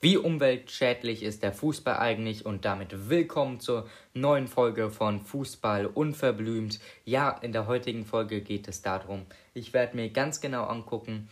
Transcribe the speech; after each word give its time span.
Wie 0.00 0.16
umweltschädlich 0.16 1.22
ist 1.22 1.44
der 1.44 1.52
Fußball 1.52 1.96
eigentlich 1.96 2.44
und 2.44 2.64
damit 2.64 3.08
willkommen 3.08 3.60
zur 3.60 3.88
neuen 4.14 4.48
Folge 4.48 4.90
von 4.90 5.20
Fußball 5.20 5.86
unverblümt. 5.86 6.80
Ja, 7.04 7.30
in 7.30 7.52
der 7.52 7.68
heutigen 7.68 8.04
Folge 8.04 8.40
geht 8.40 8.66
es 8.66 8.82
darum, 8.82 9.26
ich 9.54 9.72
werde 9.72 9.94
mir 9.94 10.10
ganz 10.10 10.40
genau 10.40 10.64
angucken, 10.64 11.28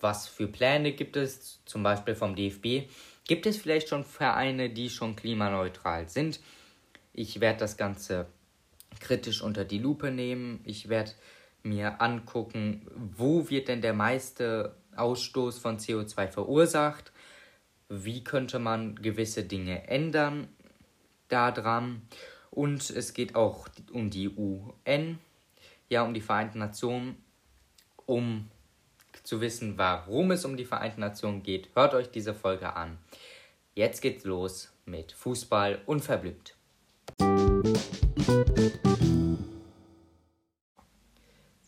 was 0.00 0.26
für 0.26 0.48
Pläne 0.48 0.90
gibt 0.90 1.16
es, 1.16 1.64
zum 1.66 1.84
Beispiel 1.84 2.16
vom 2.16 2.34
DFB. 2.34 2.90
Gibt 3.28 3.46
es 3.46 3.58
vielleicht 3.58 3.88
schon 3.88 4.02
Vereine, 4.02 4.70
die 4.70 4.90
schon 4.90 5.14
klimaneutral 5.14 6.08
sind? 6.08 6.40
Ich 7.12 7.40
werde 7.40 7.60
das 7.60 7.76
Ganze 7.76 8.26
kritisch 8.98 9.40
unter 9.40 9.64
die 9.64 9.78
Lupe 9.78 10.10
nehmen. 10.10 10.62
Ich 10.64 10.88
werde 10.88 11.12
mir 11.62 12.00
angucken, 12.00 12.86
wo 12.96 13.48
wird 13.50 13.68
denn 13.68 13.82
der 13.82 13.92
meiste 13.92 14.74
Ausstoß 15.00 15.58
von 15.58 15.78
CO2 15.78 16.28
verursacht 16.28 17.12
wie 17.90 18.22
könnte 18.24 18.58
man 18.58 18.94
gewisse 18.94 19.42
Dinge 19.42 19.88
ändern 19.88 20.48
daran. 21.28 22.02
Und 22.50 22.88
es 22.88 23.12
geht 23.12 23.34
auch 23.34 23.68
um 23.92 24.10
die 24.10 24.30
UN, 24.30 25.18
ja, 25.88 26.02
um 26.02 26.14
die 26.14 26.20
Vereinten 26.20 26.60
Nationen, 26.60 27.16
um 28.06 28.48
zu 29.22 29.40
wissen, 29.40 29.76
warum 29.76 30.30
es 30.30 30.44
um 30.44 30.56
die 30.56 30.64
Vereinten 30.64 31.00
Nationen 31.00 31.42
geht. 31.42 31.68
Hört 31.74 31.94
euch 31.94 32.10
diese 32.10 32.34
Folge 32.34 32.74
an. 32.74 32.98
Jetzt 33.74 34.00
geht's 34.00 34.24
los 34.24 34.72
mit 34.86 35.12
Fußball 35.12 35.80
unverblümt. 35.86 36.54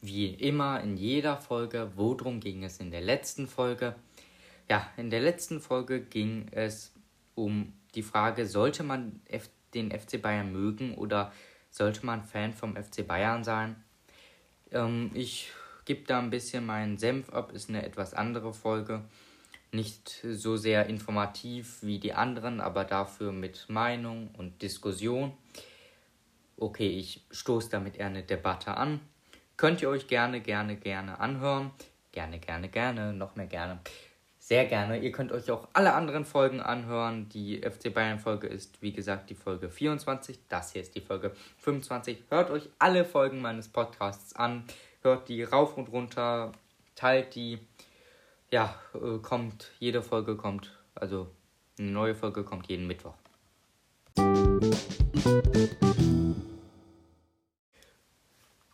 Wie 0.04 0.34
immer 0.34 0.80
in 0.80 0.96
jeder 0.96 1.36
Folge, 1.36 1.92
worum 1.94 2.40
ging 2.40 2.64
es 2.64 2.80
in 2.80 2.90
der 2.90 3.02
letzten 3.02 3.46
Folge? 3.46 3.94
Ja, 4.68 4.90
in 4.96 5.10
der 5.10 5.20
letzten 5.20 5.60
Folge 5.60 6.00
ging 6.00 6.48
es 6.50 6.92
um 7.36 7.72
die 7.94 8.02
Frage, 8.02 8.46
sollte 8.46 8.82
man 8.82 9.20
den 9.74 9.92
FC 9.92 10.20
Bayern 10.20 10.50
mögen 10.50 10.96
oder 10.96 11.32
sollte 11.70 12.04
man 12.04 12.24
Fan 12.24 12.52
vom 12.52 12.74
FC 12.74 13.06
Bayern 13.06 13.44
sein? 13.44 13.76
Ähm, 14.72 15.12
ich 15.14 15.52
gebe 15.84 16.02
da 16.04 16.18
ein 16.18 16.30
bisschen 16.30 16.66
meinen 16.66 16.98
Senf 16.98 17.30
ab, 17.30 17.52
ist 17.52 17.68
eine 17.68 17.86
etwas 17.86 18.12
andere 18.12 18.52
Folge. 18.52 19.04
Nicht 19.70 20.20
so 20.24 20.56
sehr 20.56 20.86
informativ 20.86 21.80
wie 21.80 22.00
die 22.00 22.12
anderen, 22.12 22.60
aber 22.60 22.82
dafür 22.82 23.30
mit 23.30 23.66
Meinung 23.68 24.30
und 24.36 24.62
Diskussion. 24.62 25.32
Okay, 26.56 26.88
ich 26.88 27.24
stoße 27.30 27.70
damit 27.70 27.98
eher 27.98 28.06
eine 28.06 28.24
Debatte 28.24 28.76
an. 28.76 29.00
Könnt 29.62 29.80
ihr 29.80 29.88
euch 29.88 30.08
gerne, 30.08 30.40
gerne, 30.40 30.74
gerne 30.74 31.20
anhören. 31.20 31.70
Gerne, 32.10 32.40
gerne, 32.40 32.68
gerne, 32.68 33.12
noch 33.12 33.36
mehr 33.36 33.46
gerne 33.46 33.78
sehr 34.40 34.66
gerne. 34.66 34.98
Ihr 34.98 35.12
könnt 35.12 35.30
euch 35.30 35.52
auch 35.52 35.68
alle 35.72 35.94
anderen 35.94 36.24
Folgen 36.24 36.60
anhören. 36.60 37.28
Die 37.28 37.62
FC 37.62 37.94
Bayern 37.94 38.18
Folge 38.18 38.48
ist, 38.48 38.82
wie 38.82 38.92
gesagt, 38.92 39.30
die 39.30 39.36
Folge 39.36 39.70
24. 39.70 40.40
Das 40.48 40.72
hier 40.72 40.82
ist 40.82 40.96
die 40.96 41.00
Folge 41.00 41.30
25. 41.58 42.24
Hört 42.28 42.50
euch 42.50 42.68
alle 42.80 43.04
Folgen 43.04 43.40
meines 43.40 43.68
Podcasts 43.68 44.34
an. 44.34 44.64
Hört 45.02 45.28
die 45.28 45.44
rauf 45.44 45.78
und 45.78 45.92
runter. 45.92 46.50
Teilt 46.96 47.36
die. 47.36 47.60
Ja, 48.50 48.74
äh, 48.94 49.18
kommt, 49.18 49.70
jede 49.78 50.02
Folge 50.02 50.36
kommt, 50.36 50.72
also 50.96 51.30
eine 51.78 51.92
neue 51.92 52.16
Folge 52.16 52.42
kommt 52.42 52.66
jeden 52.66 52.88
Mittwoch. 52.88 53.14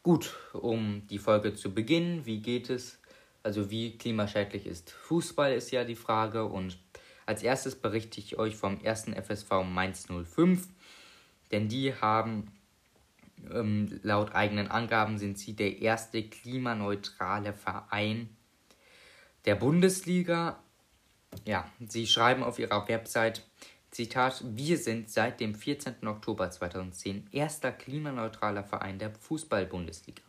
Gut, 0.09 0.35
um 0.55 1.07
die 1.09 1.19
Folge 1.19 1.53
zu 1.53 1.75
beginnen, 1.75 2.25
wie 2.25 2.41
geht 2.41 2.71
es? 2.71 2.99
Also 3.43 3.71
wie 3.71 3.99
klimaschädlich 3.99 4.65
ist 4.65 4.91
Fußball 4.91 5.53
ist 5.53 5.71
ja 5.71 5.85
die 5.85 5.97
Frage 5.97 6.47
und 6.47 6.79
als 7.27 7.43
erstes 7.43 7.75
berichte 7.75 8.19
ich 8.19 8.39
euch 8.39 8.57
vom 8.57 8.81
ersten 8.81 9.13
FSV 9.13 9.65
Mainz 9.71 10.07
05, 10.09 10.67
denn 11.53 11.69
die 11.69 11.93
haben 11.95 12.51
ähm, 13.53 14.01
laut 14.03 14.35
eigenen 14.35 14.69
Angaben 14.69 15.19
sind 15.19 15.39
sie 15.39 15.53
der 15.53 15.83
erste 15.83 16.23
klimaneutrale 16.23 17.53
Verein 17.53 18.35
der 19.45 19.57
Bundesliga. 19.57 20.59
Ja, 21.45 21.71
sie 21.87 22.07
schreiben 22.07 22.45
auf 22.45 22.59
ihrer 22.59 22.89
Website, 22.89 23.47
Zitat, 23.91 24.45
wir 24.45 24.77
sind 24.77 25.11
seit 25.11 25.41
dem 25.41 25.55
14. 25.55 26.07
Oktober 26.07 26.51
2010 26.51 27.29
erster 27.33 27.73
klimaneutraler 27.73 28.63
Verein 28.63 28.99
der 28.99 29.15
Fußball-Bundesliga. 29.15 30.23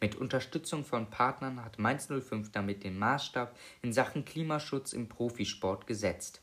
Mit 0.00 0.16
Unterstützung 0.16 0.84
von 0.84 1.10
Partnern 1.10 1.64
hat 1.64 1.78
Mainz 1.78 2.08
05 2.08 2.50
damit 2.50 2.84
den 2.84 2.98
Maßstab 2.98 3.56
in 3.82 3.92
Sachen 3.92 4.24
Klimaschutz 4.24 4.92
im 4.92 5.08
Profisport 5.08 5.86
gesetzt. 5.86 6.42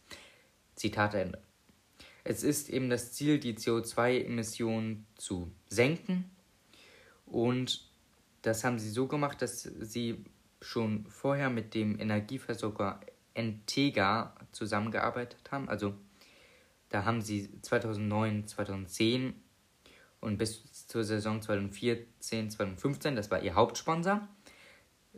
Zitat 0.76 1.16
Ende. 1.16 1.42
Es 2.24 2.44
ist 2.44 2.70
eben 2.70 2.90
das 2.90 3.14
Ziel, 3.14 3.40
die 3.40 3.56
CO2-Emissionen 3.56 5.06
zu 5.16 5.52
senken. 5.68 6.30
Und 7.26 7.90
das 8.42 8.64
haben 8.64 8.80
sie 8.80 8.90
so 8.90 9.08
gemacht, 9.08 9.42
dass 9.42 9.64
sie 9.64 10.24
schon 10.62 11.06
vorher 11.08 11.50
mit 11.50 11.74
dem 11.74 12.00
Energieversorger 12.00 13.00
Entega 13.34 14.36
zusammengearbeitet 14.52 15.52
haben. 15.52 15.70
Also 15.70 15.96
da 16.90 17.06
haben 17.06 17.22
sie 17.22 17.50
2009, 17.62 18.48
2010 18.48 19.34
und 20.22 20.38
bis 20.38 20.88
zur 20.88 21.04
Saison 21.04 21.42
2014, 21.42 22.50
2015, 22.50 23.16
das 23.16 23.32
war 23.32 23.42
ihr 23.42 23.56
Hauptsponsor. 23.56 24.28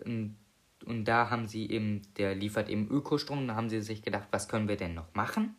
Und, 0.06 0.38
und 0.86 1.06
da 1.06 1.30
haben 1.30 1.48
sie 1.48 1.70
eben, 1.70 2.02
der 2.18 2.36
liefert 2.36 2.70
eben 2.70 2.88
Ökostrom, 2.90 3.48
da 3.48 3.56
haben 3.56 3.70
sie 3.70 3.82
sich 3.82 4.04
gedacht, 4.04 4.28
was 4.32 4.48
können 4.48 4.68
wir 4.68 4.78
denn 4.78 4.94
noch 4.94 5.14
machen? 5.14 5.56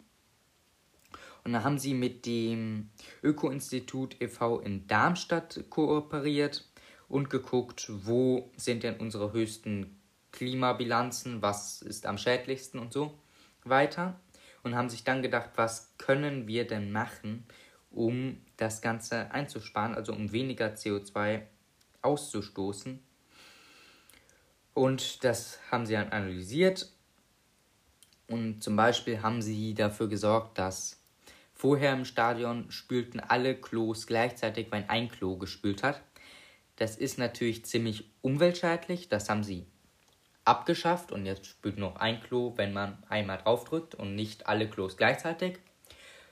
Und 1.44 1.54
dann 1.54 1.64
haben 1.64 1.78
sie 1.78 1.94
mit 1.94 2.24
dem 2.24 2.90
Öko-Institut 3.22 4.20
e.V. 4.20 4.60
in 4.60 4.86
Darmstadt 4.86 5.64
kooperiert 5.70 6.70
und 7.08 7.30
geguckt, 7.30 7.90
wo 7.90 8.52
sind 8.56 8.84
denn 8.84 8.98
unsere 8.98 9.32
höchsten 9.32 9.98
Klimabilanzen, 10.30 11.42
was 11.42 11.82
ist 11.82 12.06
am 12.06 12.16
schädlichsten 12.16 12.78
und 12.78 12.92
so 12.92 13.18
weiter. 13.64 14.20
Und 14.62 14.76
haben 14.76 14.88
sich 14.88 15.04
dann 15.04 15.22
gedacht, 15.22 15.50
was 15.56 15.94
können 15.98 16.46
wir 16.46 16.66
denn 16.66 16.92
machen, 16.92 17.44
um 17.90 18.40
das 18.56 18.80
Ganze 18.80 19.30
einzusparen, 19.32 19.94
also 19.94 20.12
um 20.12 20.32
weniger 20.32 20.68
CO2 20.68 21.42
auszustoßen. 22.00 23.00
Und 24.74 25.24
das 25.24 25.58
haben 25.70 25.86
sie 25.86 25.94
dann 25.94 26.10
analysiert. 26.10 26.90
Und 28.28 28.62
zum 28.62 28.76
Beispiel 28.76 29.20
haben 29.20 29.42
sie 29.42 29.74
dafür 29.74 30.08
gesorgt, 30.08 30.58
dass 30.58 31.02
vorher 31.52 31.92
im 31.92 32.04
Stadion 32.04 32.70
spülten 32.70 33.20
alle 33.20 33.54
Klos 33.54 34.06
gleichzeitig, 34.06 34.68
wenn 34.70 34.88
ein 34.88 35.08
Klo 35.08 35.36
gespült 35.36 35.82
hat. 35.82 36.02
Das 36.76 36.96
ist 36.96 37.18
natürlich 37.18 37.64
ziemlich 37.66 38.10
umweltschädlich. 38.22 39.08
Das 39.08 39.28
haben 39.28 39.44
sie 39.44 39.66
abgeschafft 40.44 41.12
und 41.12 41.26
jetzt 41.26 41.46
spült 41.46 41.78
nur 41.78 42.00
ein 42.00 42.20
Klo, 42.20 42.52
wenn 42.56 42.72
man 42.72 43.02
einmal 43.08 43.38
draufdrückt 43.38 43.94
und 43.94 44.14
nicht 44.14 44.46
alle 44.46 44.68
Klos 44.68 44.96
gleichzeitig. 44.96 45.58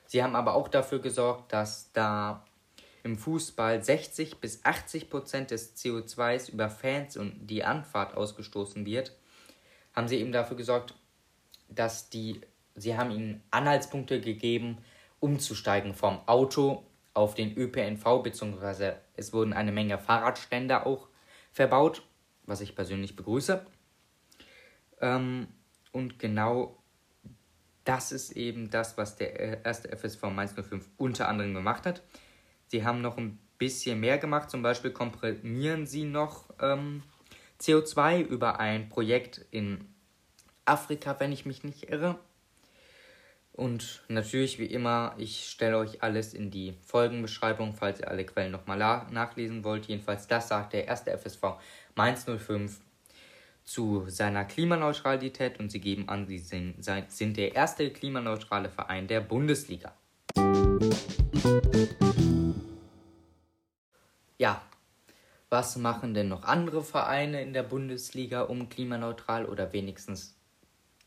Sie 0.06 0.22
haben 0.22 0.34
aber 0.34 0.54
auch 0.54 0.68
dafür 0.68 0.98
gesorgt, 0.98 1.52
dass 1.52 1.92
da 1.92 2.44
im 3.02 3.16
Fußball 3.16 3.82
60 3.82 4.38
bis 4.38 4.64
80 4.64 5.08
Prozent 5.08 5.50
des 5.50 5.76
CO2s 5.76 6.50
über 6.50 6.68
Fans 6.68 7.16
und 7.16 7.46
die 7.46 7.64
Anfahrt 7.64 8.14
ausgestoßen 8.16 8.84
wird, 8.84 9.16
haben 9.94 10.08
sie 10.08 10.18
eben 10.18 10.32
dafür 10.32 10.56
gesorgt, 10.56 10.94
dass 11.68 12.10
die, 12.10 12.40
sie 12.74 12.96
haben 12.96 13.10
ihnen 13.10 13.42
Anhaltspunkte 13.50 14.20
gegeben, 14.20 14.78
umzusteigen 15.20 15.94
vom 15.94 16.20
Auto 16.26 16.84
auf 17.14 17.34
den 17.34 17.56
ÖPNV, 17.56 18.22
beziehungsweise 18.22 18.96
es 19.16 19.32
wurden 19.32 19.52
eine 19.52 19.72
Menge 19.72 19.98
Fahrradständer 19.98 20.86
auch 20.86 21.08
verbaut, 21.52 22.02
was 22.44 22.60
ich 22.60 22.74
persönlich 22.74 23.16
begrüße. 23.16 23.64
Ähm, 25.00 25.48
und 25.92 26.18
genau 26.18 26.80
das 27.84 28.12
ist 28.12 28.32
eben 28.32 28.70
das, 28.70 28.96
was 28.96 29.16
der 29.16 29.40
äh, 29.40 29.58
erste 29.64 29.88
FSV 29.96 30.22
Mainz 30.24 30.54
05 30.54 30.88
unter 30.96 31.28
anderem 31.28 31.54
gemacht 31.54 31.86
hat. 31.86 32.02
Sie 32.66 32.84
haben 32.84 33.00
noch 33.00 33.16
ein 33.16 33.38
bisschen 33.58 34.00
mehr 34.00 34.18
gemacht, 34.18 34.50
zum 34.50 34.62
Beispiel 34.62 34.90
komprimieren 34.90 35.86
sie 35.86 36.04
noch 36.04 36.44
ähm, 36.60 37.02
CO2 37.60 38.22
über 38.22 38.60
ein 38.60 38.88
Projekt 38.88 39.44
in 39.50 39.92
Afrika, 40.64 41.18
wenn 41.18 41.32
ich 41.32 41.46
mich 41.46 41.64
nicht 41.64 41.90
irre. 41.90 42.18
Und 43.52 44.02
natürlich, 44.08 44.58
wie 44.58 44.66
immer, 44.66 45.14
ich 45.18 45.48
stelle 45.50 45.76
euch 45.76 46.02
alles 46.02 46.32
in 46.32 46.50
die 46.50 46.74
Folgenbeschreibung, 46.86 47.74
falls 47.74 48.00
ihr 48.00 48.08
alle 48.08 48.24
Quellen 48.24 48.52
nochmal 48.52 48.78
nachlesen 49.10 49.64
wollt. 49.64 49.86
Jedenfalls, 49.86 50.28
das 50.28 50.48
sagt 50.48 50.72
der 50.72 50.86
erste 50.86 51.10
FSV 51.10 51.58
Mainz 51.94 52.24
05 52.24 52.80
zu 53.64 54.04
seiner 54.08 54.44
Klimaneutralität 54.44 55.58
und 55.60 55.70
sie 55.70 55.80
geben 55.80 56.08
an, 56.08 56.26
sie 56.26 56.38
sind, 56.38 56.76
sind 57.08 57.36
der 57.36 57.54
erste 57.54 57.90
klimaneutrale 57.90 58.68
Verein 58.68 59.06
der 59.06 59.20
Bundesliga. 59.20 59.94
Ja, 64.38 64.62
Was 65.52 65.76
machen 65.76 66.14
denn 66.14 66.28
noch 66.28 66.44
andere 66.44 66.84
Vereine 66.84 67.42
in 67.42 67.52
der 67.52 67.64
Bundesliga, 67.64 68.42
um 68.42 68.68
klimaneutral 68.68 69.46
oder 69.46 69.72
wenigstens 69.72 70.36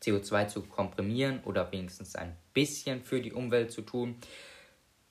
CO2 0.03 0.47
zu 0.47 0.63
komprimieren 0.63 1.39
oder 1.45 1.71
wenigstens 1.71 2.15
ein 2.17 2.35
bisschen 2.53 3.01
für 3.01 3.21
die 3.21 3.31
Umwelt 3.31 3.71
zu 3.71 3.83
tun? 3.83 4.17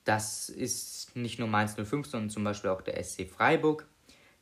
Das 0.03 0.49
ist 0.49 1.15
nicht 1.15 1.39
nur 1.39 1.47
Mainz 1.47 1.75
05, 1.75 2.05
sondern 2.05 2.29
zum 2.29 2.43
Beispiel 2.43 2.69
auch 2.69 2.83
der 2.83 3.03
SC 3.03 3.27
Freiburg, 3.27 3.87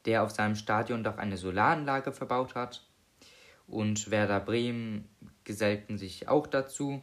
der 0.05 0.23
auf 0.23 0.31
seinem 0.31 0.55
Stadion 0.55 1.05
doch 1.05 1.17
eine 1.17 1.37
Solaranlage 1.37 2.11
verbaut 2.11 2.55
hat. 2.55 2.85
Und 3.71 4.11
Werder 4.11 4.41
Bremen 4.41 5.07
gesellten 5.45 5.97
sich 5.97 6.27
auch 6.27 6.45
dazu. 6.45 7.01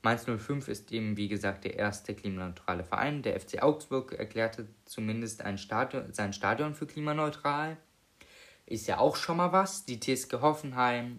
Mainz 0.00 0.24
05 0.24 0.68
ist 0.68 0.92
eben, 0.92 1.16
wie 1.16 1.26
gesagt, 1.26 1.64
der 1.64 1.76
erste 1.76 2.14
klimaneutrale 2.14 2.84
Verein. 2.84 3.22
Der 3.22 3.38
FC 3.38 3.60
Augsburg 3.60 4.12
erklärte 4.12 4.68
zumindest 4.84 5.42
Stadion, 5.56 6.12
sein 6.12 6.32
Stadion 6.32 6.76
für 6.76 6.86
klimaneutral. 6.86 7.76
Ist 8.64 8.86
ja 8.86 8.98
auch 8.98 9.16
schon 9.16 9.38
mal 9.38 9.50
was. 9.50 9.84
Die 9.84 9.98
TSG 9.98 10.34
Hoffenheim 10.40 11.18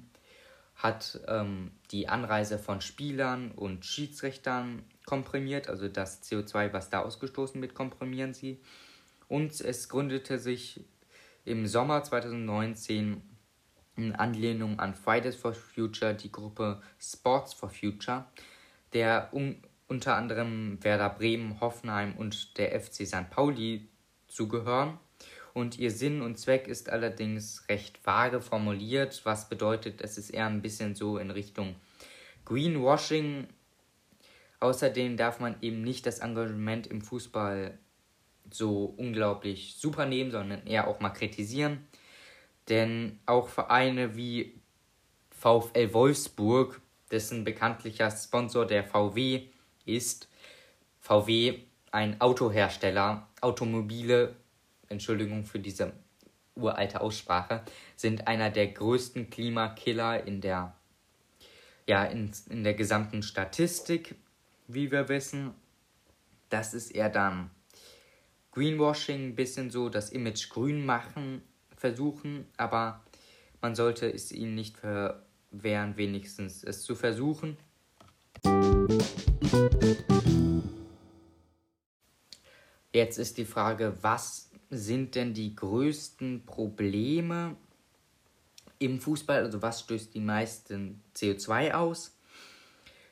hat 0.76 1.20
ähm, 1.28 1.72
die 1.92 2.08
Anreise 2.08 2.58
von 2.58 2.80
Spielern 2.80 3.52
und 3.52 3.86
Schiedsrichtern 3.86 4.84
komprimiert, 5.06 5.68
also 5.68 5.90
das 5.90 6.24
CO2, 6.24 6.72
was 6.72 6.90
da 6.90 7.02
ausgestoßen 7.02 7.62
wird, 7.62 7.76
komprimieren 7.76 8.34
sie. 8.34 8.62
Und 9.28 9.60
es 9.60 9.90
gründete 9.90 10.40
sich 10.40 10.86
im 11.44 11.68
Sommer 11.68 12.02
2019 12.02 13.22
in 13.98 14.16
Anlehnung 14.16 14.80
an 14.80 14.94
Fridays 14.94 15.36
for 15.36 15.54
Future 15.54 16.14
die 16.14 16.32
Gruppe 16.32 16.82
Sports 17.00 17.54
for 17.54 17.70
Future 17.70 18.26
der 18.94 19.30
um, 19.32 19.56
unter 19.88 20.16
anderem 20.16 20.78
Werder 20.82 21.10
Bremen, 21.10 21.60
Hoffenheim 21.60 22.14
und 22.18 22.58
der 22.58 22.80
FC 22.80 23.06
St. 23.08 23.30
Pauli 23.30 23.88
zugehören. 24.28 24.98
Und 25.54 25.78
ihr 25.78 25.92
Sinn 25.92 26.22
und 26.22 26.38
Zweck 26.38 26.68
ist 26.68 26.90
allerdings 26.90 27.68
recht 27.68 28.00
vage 28.06 28.40
formuliert, 28.40 29.22
was 29.26 29.50
bedeutet, 29.50 30.02
es 30.02 30.18
ist 30.18 30.30
eher 30.30 30.46
ein 30.46 30.62
bisschen 30.62 30.96
so 30.96 31.18
in 31.18 31.30
Richtung 31.30 31.76
Greenwashing. 32.46 33.48
Außerdem 34.62 35.18
darf 35.18 35.42
man 35.42 35.56
eben 35.62 35.82
nicht 35.82 36.06
das 36.06 36.20
Engagement 36.20 36.88
im 36.88 37.02
Fußball 37.02 37.78
so 38.50 38.94
unglaublich 38.98 39.76
super 39.78 40.06
nehmen, 40.06 40.32
sondern 40.32 40.66
eher 40.66 40.88
auch 40.88 41.02
mal 41.02 41.10
kritisieren. 41.10 41.86
Denn 42.70 43.20
auch 43.26 43.48
Vereine 43.48 44.16
wie 44.16 44.62
VfL 45.32 45.94
Wolfsburg 45.94 46.82
dessen 47.12 47.44
bekanntlicher 47.44 48.10
Sponsor 48.10 48.66
der 48.66 48.84
VW 48.84 49.48
ist. 49.86 50.30
VW, 51.00 51.60
ein 51.92 52.22
Autohersteller, 52.22 53.28
Automobile, 53.42 54.36
Entschuldigung 54.88 55.44
für 55.44 55.60
diese 55.60 55.94
uralte 56.56 57.02
Aussprache, 57.02 57.64
sind 57.96 58.28
einer 58.28 58.50
der 58.50 58.68
größten 58.68 59.30
Klimakiller 59.30 60.26
in 60.26 60.42
der, 60.42 60.76
ja, 61.88 62.06
in, 62.06 62.32
in 62.50 62.64
der 62.64 62.76
gesamten 62.76 63.24
Statistik, 63.24 64.16
wie 64.68 64.92
wir 64.92 65.10
wissen. 65.10 65.56
Das 66.50 66.74
ist 66.74 66.92
eher 66.92 67.10
dann 67.10 67.50
Greenwashing, 68.52 69.30
ein 69.30 69.36
bisschen 69.36 69.72
so 69.72 69.90
das 69.90 70.12
Image 70.12 70.50
grün 70.50 70.86
machen 70.86 71.42
versuchen, 71.82 72.46
aber 72.58 73.02
man 73.60 73.76
sollte 73.76 74.08
es 74.08 74.32
ihnen 74.32 74.56
nicht 74.56 74.78
ver 74.78 75.26
wären, 75.50 75.98
wenigstens 75.98 76.64
es 76.64 76.84
zu 76.84 76.96
versuchen. 76.96 77.58
Jetzt 82.94 83.18
ist 83.18 83.38
die 83.38 83.46
Frage, 83.46 83.98
was 84.02 84.50
sind 84.70 85.16
denn 85.16 85.34
die 85.34 85.56
größten 85.56 86.46
Probleme 86.46 87.58
im 88.80 89.02
Fußball? 89.02 89.44
Also 89.44 89.62
was 89.62 89.82
stößt 89.82 90.14
die 90.14 90.22
meisten 90.22 91.04
CO2 91.16 91.74
aus? 91.74 92.16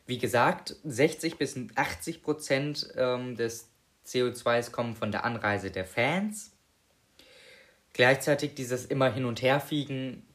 Wie 0.06 0.18
gesagt, 0.18 0.78
60 0.86 1.38
bis 1.38 1.58
80 1.76 2.24
Prozent 2.24 2.94
ähm, 2.96 3.36
des 3.36 3.70
CO2s 4.06 4.72
kommen 4.72 4.96
von 4.96 5.12
der 5.12 5.26
Anreise 5.26 5.72
der 5.72 5.86
Fans. 5.86 6.52
Gleichzeitig 7.94 8.56
dieses 8.56 8.86
immer 8.86 9.12
hin 9.12 9.26
und 9.26 9.42
her 9.42 9.60
fliegen 9.60 10.26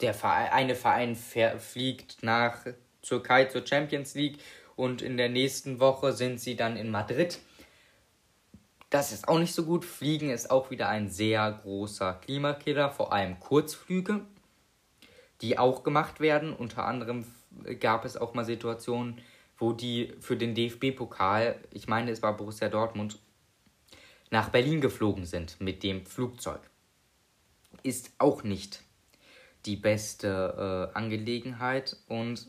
der 0.00 0.14
Verein, 0.14 0.50
eine 0.52 0.74
Verein 0.74 1.16
fliegt 1.16 2.22
nach 2.22 2.66
Türkei 3.02 3.46
zur 3.46 3.66
Champions 3.66 4.14
League 4.14 4.38
und 4.76 5.02
in 5.02 5.16
der 5.16 5.28
nächsten 5.28 5.80
Woche 5.80 6.12
sind 6.12 6.40
sie 6.40 6.54
dann 6.54 6.76
in 6.76 6.90
Madrid. 6.90 7.38
Das 8.90 9.12
ist 9.12 9.28
auch 9.28 9.38
nicht 9.38 9.54
so 9.54 9.64
gut. 9.64 9.84
Fliegen 9.84 10.30
ist 10.30 10.50
auch 10.50 10.70
wieder 10.70 10.88
ein 10.88 11.10
sehr 11.10 11.50
großer 11.62 12.14
Klimakiller, 12.14 12.90
vor 12.90 13.12
allem 13.12 13.38
Kurzflüge, 13.38 14.20
die 15.40 15.58
auch 15.58 15.82
gemacht 15.82 16.20
werden. 16.20 16.52
Unter 16.52 16.84
anderem 16.84 17.26
gab 17.80 18.04
es 18.04 18.16
auch 18.16 18.34
mal 18.34 18.44
Situationen, 18.44 19.20
wo 19.58 19.72
die 19.72 20.14
für 20.20 20.36
den 20.36 20.54
DFB-Pokal, 20.54 21.56
ich 21.72 21.88
meine 21.88 22.10
es 22.10 22.22
war 22.22 22.36
Borussia 22.36 22.68
Dortmund, 22.68 23.18
nach 24.30 24.50
Berlin 24.50 24.80
geflogen 24.80 25.26
sind 25.26 25.60
mit 25.60 25.82
dem 25.82 26.06
Flugzeug. 26.06 26.60
Ist 27.88 28.12
auch 28.18 28.42
nicht 28.42 28.82
die 29.64 29.76
beste 29.76 30.90
äh, 30.92 30.94
Angelegenheit. 30.94 31.96
Und 32.06 32.46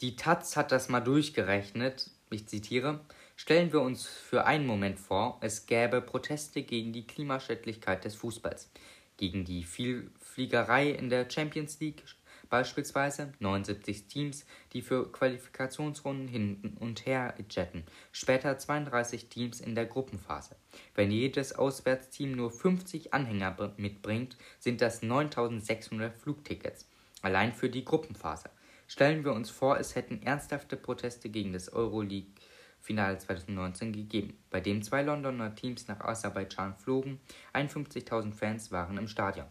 die 0.00 0.16
Taz 0.16 0.56
hat 0.56 0.72
das 0.72 0.88
mal 0.88 0.98
durchgerechnet. 0.98 2.10
Ich 2.30 2.48
zitiere. 2.48 2.98
Stellen 3.36 3.72
wir 3.72 3.80
uns 3.80 4.08
für 4.08 4.46
einen 4.46 4.66
Moment 4.66 4.98
vor, 4.98 5.38
es 5.40 5.66
gäbe 5.66 6.00
Proteste 6.00 6.64
gegen 6.64 6.92
die 6.92 7.06
Klimaschädlichkeit 7.06 8.04
des 8.04 8.16
Fußballs, 8.16 8.72
gegen 9.18 9.44
die 9.44 9.62
Vielfliegerei 9.62 10.90
in 10.90 11.10
der 11.10 11.30
Champions 11.30 11.78
League, 11.78 12.02
Beispielsweise 12.50 13.32
79 13.38 14.08
Teams, 14.08 14.44
die 14.72 14.82
für 14.82 15.10
Qualifikationsrunden 15.10 16.26
hin 16.26 16.76
und 16.80 17.06
her 17.06 17.34
jetten, 17.48 17.84
später 18.10 18.58
32 18.58 19.28
Teams 19.28 19.60
in 19.60 19.76
der 19.76 19.86
Gruppenphase. 19.86 20.56
Wenn 20.96 21.12
jedes 21.12 21.54
Auswärtsteam 21.54 22.32
nur 22.32 22.50
50 22.50 23.14
Anhänger 23.14 23.72
mitbringt, 23.76 24.36
sind 24.58 24.80
das 24.80 25.00
9600 25.00 26.12
Flugtickets, 26.12 26.88
allein 27.22 27.54
für 27.54 27.70
die 27.70 27.84
Gruppenphase. 27.84 28.50
Stellen 28.88 29.24
wir 29.24 29.32
uns 29.32 29.48
vor, 29.48 29.78
es 29.78 29.94
hätten 29.94 30.20
ernsthafte 30.20 30.76
Proteste 30.76 31.28
gegen 31.28 31.52
das 31.52 31.72
Euroleague 31.72 32.32
Finale 32.80 33.18
2019 33.18 33.92
gegeben, 33.92 34.36
bei 34.50 34.60
dem 34.60 34.82
zwei 34.82 35.02
Londoner 35.02 35.54
Teams 35.54 35.86
nach 35.86 36.00
Aserbaidschan 36.00 36.74
flogen. 36.74 37.20
51.000 37.54 38.32
Fans 38.32 38.72
waren 38.72 38.98
im 38.98 39.06
Stadion. 39.06 39.46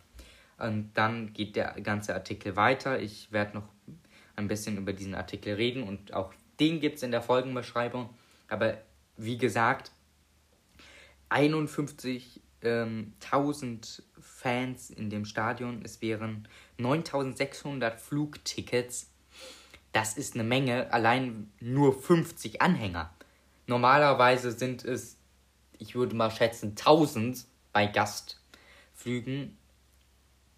Und 0.60 0.92
dann 0.94 1.34
geht 1.34 1.56
der 1.56 1.74
ganze 1.82 2.14
Artikel 2.14 2.56
weiter. 2.56 3.00
Ich 3.00 3.32
werde 3.32 3.56
noch 3.56 3.70
ein 4.36 4.48
bisschen 4.48 4.78
über 4.78 4.94
diesen 4.94 5.16
Artikel 5.16 5.56
reden 5.56 5.84
und 5.84 6.14
auch 6.14 6.34
den 6.60 6.80
gibt 6.80 6.98
es 6.98 7.04
in 7.04 7.12
der 7.12 7.22
Folgenbeschreibung. 7.22 8.10
Aber 8.48 8.78
wie 9.18 9.38
gesagt, 9.38 9.92
51.000 11.30 12.42
ähm, 12.64 13.14
Fans 14.20 14.90
in 14.90 15.10
dem 15.10 15.26
Stadion. 15.26 15.82
Es 15.84 16.02
wären 16.02 16.48
9.600 16.80 17.98
Flugtickets. 17.98 19.12
Das 19.92 20.18
ist 20.18 20.36
eine 20.36 20.44
Menge. 20.44 20.92
Allein 20.92 21.52
nur 21.60 21.94
50 21.94 22.62
Anhänger. 22.62 23.14
Normalerweise 23.68 24.52
sind 24.52 24.84
es, 24.84 25.18
ich 25.78 25.96
würde 25.96 26.16
mal 26.16 26.32
schätzen, 26.32 26.70
1000 26.70 27.46
bei 27.72 27.86
Gastflügen 27.86 29.59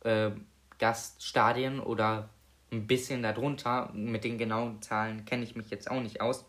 äh, 0.03 0.31
Gaststadien 0.79 1.79
oder 1.79 2.29
ein 2.71 2.87
bisschen 2.87 3.23
darunter. 3.23 3.91
Mit 3.93 4.23
den 4.23 4.37
genauen 4.37 4.81
Zahlen 4.81 5.25
kenne 5.25 5.43
ich 5.43 5.55
mich 5.55 5.69
jetzt 5.69 5.89
auch 5.89 6.01
nicht 6.01 6.21
aus. 6.21 6.45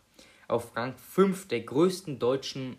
auf 0.49 0.77
Rang 0.77 0.97
5 0.97 1.47
der 1.47 1.61
größten 1.61 2.19
deutschen 2.19 2.77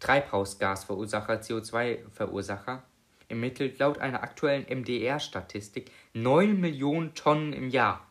Treibhausgasverursacher, 0.00 1.34
CO2-Verursacher, 1.34 2.82
ermittelt 3.28 3.78
laut 3.78 3.98
einer 3.98 4.24
aktuellen 4.24 4.66
MDR-Statistik 4.68 5.92
9 6.14 6.60
Millionen 6.60 7.14
Tonnen 7.14 7.52
im 7.52 7.70
Jahr. 7.70 8.08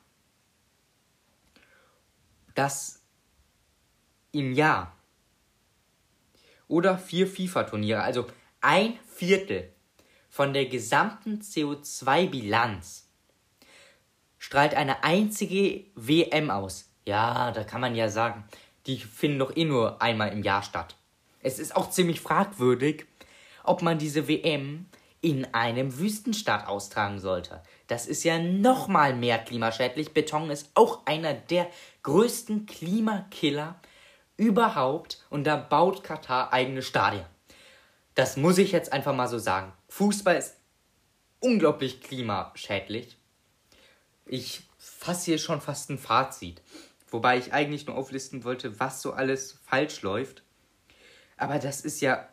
Das 2.55 3.01
im 4.31 4.53
Jahr. 4.53 4.95
Oder 6.67 6.97
vier 6.97 7.27
FIFA-Turniere, 7.27 8.01
also 8.01 8.27
ein 8.61 8.97
Viertel 9.13 9.73
von 10.29 10.53
der 10.53 10.65
gesamten 10.65 11.41
CO2-Bilanz 11.41 13.09
strahlt 14.37 14.73
eine 14.73 15.03
einzige 15.03 15.85
WM 15.95 16.49
aus. 16.49 16.89
Ja, 17.05 17.51
da 17.51 17.63
kann 17.63 17.81
man 17.81 17.95
ja 17.95 18.09
sagen, 18.09 18.45
die 18.85 18.97
finden 18.97 19.39
doch 19.39 19.55
eh 19.55 19.65
nur 19.65 20.01
einmal 20.01 20.31
im 20.31 20.43
Jahr 20.43 20.63
statt. 20.63 20.95
Es 21.41 21.59
ist 21.59 21.75
auch 21.75 21.89
ziemlich 21.89 22.21
fragwürdig, 22.21 23.05
ob 23.63 23.81
man 23.81 23.99
diese 23.99 24.27
WM 24.27 24.85
in 25.21 25.53
einem 25.53 25.99
Wüstenstaat 25.99 26.67
austragen 26.67 27.19
sollte. 27.19 27.61
Das 27.87 28.07
ist 28.07 28.23
ja 28.23 28.39
noch 28.39 28.87
mal 28.87 29.15
mehr 29.15 29.37
klimaschädlich. 29.37 30.13
Beton 30.13 30.49
ist 30.49 30.71
auch 30.73 31.05
einer 31.05 31.33
der 31.33 31.69
größten 32.03 32.65
Klimakiller 32.65 33.79
überhaupt 34.35 35.23
und 35.29 35.45
da 35.45 35.55
baut 35.55 36.03
Katar 36.03 36.51
eigene 36.51 36.81
Stadien. 36.81 37.25
Das 38.15 38.35
muss 38.35 38.57
ich 38.57 38.71
jetzt 38.71 38.91
einfach 38.91 39.15
mal 39.15 39.27
so 39.27 39.37
sagen. 39.37 39.71
Fußball 39.89 40.35
ist 40.35 40.55
unglaublich 41.39 42.01
klimaschädlich. 42.01 43.17
Ich 44.25 44.63
fasse 44.77 45.25
hier 45.25 45.37
schon 45.37 45.61
fast 45.61 45.89
ein 45.91 45.99
Fazit. 45.99 46.61
Wobei 47.09 47.37
ich 47.37 47.53
eigentlich 47.53 47.85
nur 47.85 47.97
auflisten 47.97 48.43
wollte, 48.43 48.79
was 48.79 49.01
so 49.01 49.13
alles 49.13 49.59
falsch 49.65 50.01
läuft. 50.01 50.43
Aber 51.37 51.59
das 51.59 51.81
ist 51.81 52.01
ja 52.01 52.27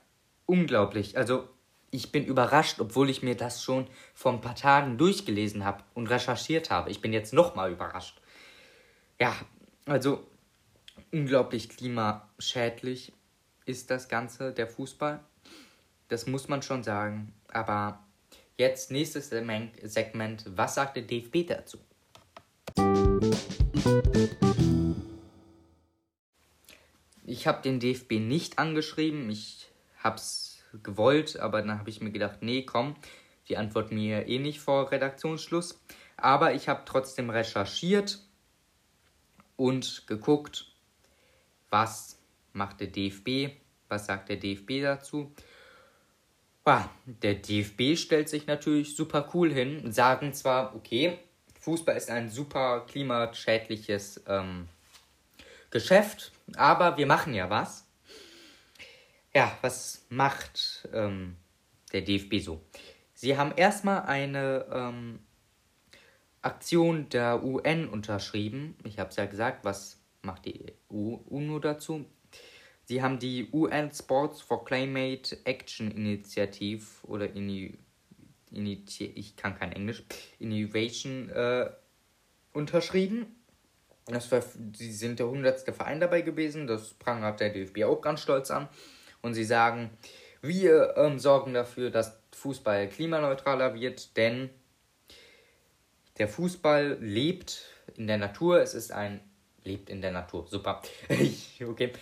unglaublich. 0.46 1.18
Also 1.18 1.48
ich 1.90 2.12
bin 2.12 2.24
überrascht, 2.24 2.80
obwohl 2.80 3.08
ich 3.10 3.22
mir 3.22 3.36
das 3.36 3.62
schon 3.62 3.86
vor 4.14 4.32
ein 4.32 4.40
paar 4.40 4.54
Tagen 4.54 4.98
durchgelesen 4.98 5.64
habe 5.64 5.82
und 5.94 6.08
recherchiert 6.08 6.70
habe. 6.70 6.90
Ich 6.90 7.00
bin 7.00 7.12
jetzt 7.12 7.32
nochmal 7.32 7.72
überrascht. 7.72 8.20
Ja, 9.18 9.34
also 9.86 10.26
unglaublich 11.10 11.68
klimaschädlich 11.70 13.12
ist 13.64 13.90
das 13.90 14.08
Ganze, 14.08 14.52
der 14.52 14.66
Fußball. 14.66 15.20
Das 16.08 16.26
muss 16.26 16.48
man 16.48 16.62
schon 16.62 16.82
sagen. 16.82 17.34
Aber 17.48 18.04
jetzt 18.56 18.90
nächstes 18.90 19.30
Segment. 19.30 20.44
Was 20.56 20.74
sagt 20.74 20.96
der 20.96 21.04
DFB 21.04 21.46
dazu? 21.46 21.78
Ich 27.24 27.46
habe 27.46 27.62
den 27.62 27.78
DFB 27.80 28.12
nicht 28.12 28.58
angeschrieben. 28.58 29.28
Ich 29.30 29.68
habe 30.02 30.16
es 30.16 30.47
gewollt, 30.82 31.38
aber 31.38 31.62
dann 31.62 31.78
habe 31.78 31.90
ich 31.90 32.00
mir 32.00 32.10
gedacht, 32.10 32.38
nee, 32.40 32.62
komm, 32.62 32.96
die 33.48 33.56
antworten 33.56 33.96
mir 33.96 34.26
eh 34.26 34.38
nicht 34.38 34.60
vor 34.60 34.90
Redaktionsschluss. 34.90 35.80
Aber 36.16 36.54
ich 36.54 36.68
habe 36.68 36.82
trotzdem 36.84 37.30
recherchiert 37.30 38.18
und 39.56 40.06
geguckt, 40.06 40.72
was 41.70 42.18
macht 42.52 42.80
der 42.80 42.88
DFB, 42.88 43.56
was 43.88 44.06
sagt 44.06 44.28
der 44.28 44.36
DFB 44.36 44.82
dazu. 44.82 45.32
Der 47.06 47.34
DFB 47.34 47.96
stellt 47.96 48.28
sich 48.28 48.46
natürlich 48.46 48.94
super 48.94 49.30
cool 49.32 49.50
hin, 49.50 49.90
sagen 49.90 50.34
zwar, 50.34 50.76
okay, 50.76 51.18
Fußball 51.60 51.96
ist 51.96 52.10
ein 52.10 52.28
super 52.28 52.84
klimaschädliches 52.86 54.22
ähm, 54.26 54.68
Geschäft, 55.70 56.32
aber 56.56 56.98
wir 56.98 57.06
machen 57.06 57.32
ja 57.32 57.48
was. 57.48 57.87
Ja, 59.38 59.56
was 59.62 60.04
macht 60.08 60.88
ähm, 60.92 61.36
der 61.92 62.00
DFB 62.00 62.40
so? 62.40 62.60
Sie 63.14 63.36
haben 63.36 63.52
erstmal 63.54 64.02
eine 64.02 64.66
ähm, 64.68 65.20
Aktion 66.42 67.08
der 67.10 67.44
UN 67.44 67.88
unterschrieben. 67.88 68.74
Ich 68.82 68.98
habe 68.98 69.10
es 69.10 69.16
ja 69.16 69.26
gesagt, 69.26 69.64
was 69.64 70.02
macht 70.22 70.46
die 70.46 70.72
UNO 70.88 71.60
dazu? 71.60 72.04
Sie 72.86 73.00
haben 73.00 73.20
die 73.20 73.48
UN 73.52 73.92
Sports 73.92 74.40
for 74.40 74.64
Climate 74.64 75.38
Action 75.44 75.92
Initiative 75.92 76.84
oder 77.04 77.32
Ini, 77.32 77.78
Initi 78.50 79.04
ich 79.04 79.36
kann 79.36 79.56
kein 79.56 79.70
Englisch, 79.70 80.02
Innovation 80.40 81.30
äh, 81.30 81.70
unterschrieben. 82.52 83.36
Das 84.06 84.32
war, 84.32 84.42
sie 84.74 84.90
sind 84.90 85.20
der 85.20 85.28
hundertste 85.28 85.72
Verein 85.72 86.00
dabei 86.00 86.22
gewesen, 86.22 86.66
das 86.66 86.94
prangert 86.94 87.38
der 87.38 87.50
DFB 87.50 87.84
auch 87.84 88.00
ganz 88.00 88.20
stolz 88.20 88.50
an. 88.50 88.68
Und 89.28 89.34
sie 89.34 89.44
sagen, 89.44 89.90
wir 90.40 90.94
ähm, 90.96 91.18
sorgen 91.18 91.52
dafür, 91.52 91.90
dass 91.90 92.18
Fußball 92.32 92.88
klimaneutraler 92.88 93.74
wird, 93.74 94.16
denn 94.16 94.48
der 96.16 96.28
Fußball 96.28 96.96
lebt 96.98 97.66
in 97.94 98.06
der 98.06 98.16
Natur. 98.16 98.62
Es 98.62 98.72
ist 98.72 98.90
ein 98.90 99.20
lebt 99.64 99.90
in 99.90 100.00
der 100.00 100.12
Natur. 100.12 100.46
Super. 100.48 100.80
okay. 101.68 101.92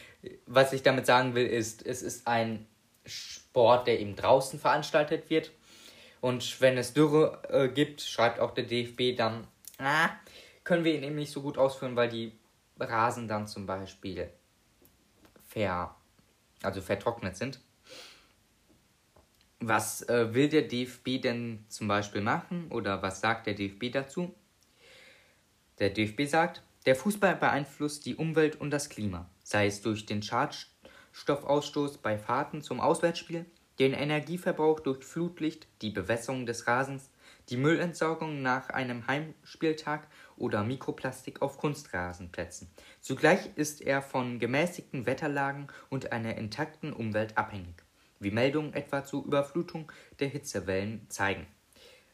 Was 0.47 0.73
ich 0.73 0.85
damit 0.85 1.05
sagen 1.05 1.35
will, 1.35 1.47
ist, 1.47 1.85
es 1.85 2.01
ist 2.01 2.29
ein 2.29 2.69
Sport, 3.05 3.89
der 3.89 3.99
eben 3.99 4.15
draußen 4.15 4.61
veranstaltet 4.61 5.29
wird. 5.29 5.51
Und 6.21 6.61
wenn 6.61 6.79
es 6.79 6.95
Dürre 6.95 7.43
äh, 7.49 7.69
gibt, 7.69 8.03
schreibt 8.03 8.39
auch 8.39 8.53
der 8.53 8.65
DFB 8.65 9.17
dann, 9.17 9.49
ah, 9.79 10.11
können 10.63 10.85
wir 10.85 10.95
ihn 10.95 11.03
eben 11.03 11.17
nicht 11.17 11.33
so 11.33 11.43
gut 11.43 11.59
ausführen, 11.59 11.97
weil 11.97 12.09
die 12.09 12.39
Rasen 12.79 13.27
dann 13.27 13.49
zum 13.49 13.67
Beispiel 13.67 14.31
ver, 15.49 15.97
also 16.67 16.83
vertrocknet 16.83 17.37
sind. 17.37 17.61
Was 19.61 20.03
äh, 20.09 20.35
will 20.35 20.51
der 20.51 20.63
DFB 20.63 21.23
denn 21.23 21.65
zum 21.69 21.89
Beispiel 21.89 22.21
machen 22.21 22.71
oder 22.71 23.01
was 23.03 23.21
sagt 23.21 23.47
der 23.47 23.55
DFB 23.55 23.91
dazu? 23.91 24.35
Der 25.79 25.91
DFB 25.91 26.25
sagt, 26.27 26.63
der 26.85 26.95
Fußball 26.95 27.37
beeinflusst 27.37 28.07
die 28.07 28.17
Umwelt 28.17 28.61
und 28.61 28.71
das 28.71 28.89
Klima, 28.89 29.29
sei 29.43 29.67
es 29.67 29.81
durch 29.81 30.07
den 30.07 30.23
Schadstoffausstoß 30.23 31.99
bei 31.99 32.19
Fahrten 32.19 32.63
zum 32.63 32.81
Auswärtsspiel, 32.81 33.47
den 33.79 33.93
Energieverbrauch 33.93 34.81
durch 34.81 35.05
Flutlicht, 35.05 35.67
die 35.83 35.91
Bewässerung 35.91 36.47
des 36.47 36.67
Rasens, 36.67 37.11
die 37.49 37.57
Müllentsorgung 37.57 38.43
nach 38.43 38.71
einem 38.71 39.07
Heimspieltag 39.07 40.07
oder 40.37 40.65
Mikroplastik 40.65 41.43
auf 41.43 41.59
Kunstrasenplätzen. 41.59 42.69
Zugleich 43.01 43.51
ist 43.57 43.81
er 43.81 44.03
von 44.03 44.39
gemäßigten 44.39 45.07
Wetterlagen 45.07 45.69
und 45.89 46.13
einer 46.13 46.37
intakten 46.37 46.93
Umwelt 46.93 47.37
abhängig, 47.39 47.83
wie 48.21 48.31
Meldungen 48.31 48.75
etwa 48.75 49.05
zur 49.05 49.25
Überflutung 49.25 49.91
der 50.21 50.29
Hitzewellen 50.29 51.07
zeigen. 51.09 51.47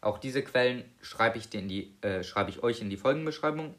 Auch 0.01 0.19
diese 0.19 0.43
Quellen 0.43 0.85
schreibe 1.01 1.39
ich, 1.39 1.49
die, 1.49 1.97
äh, 2.03 2.25
schreibe 2.25 2.51
ich 2.51 2.63
euch 2.63 2.81
in 2.81 2.91
die 2.91 2.97
Folgenbeschreibung. 2.97 3.75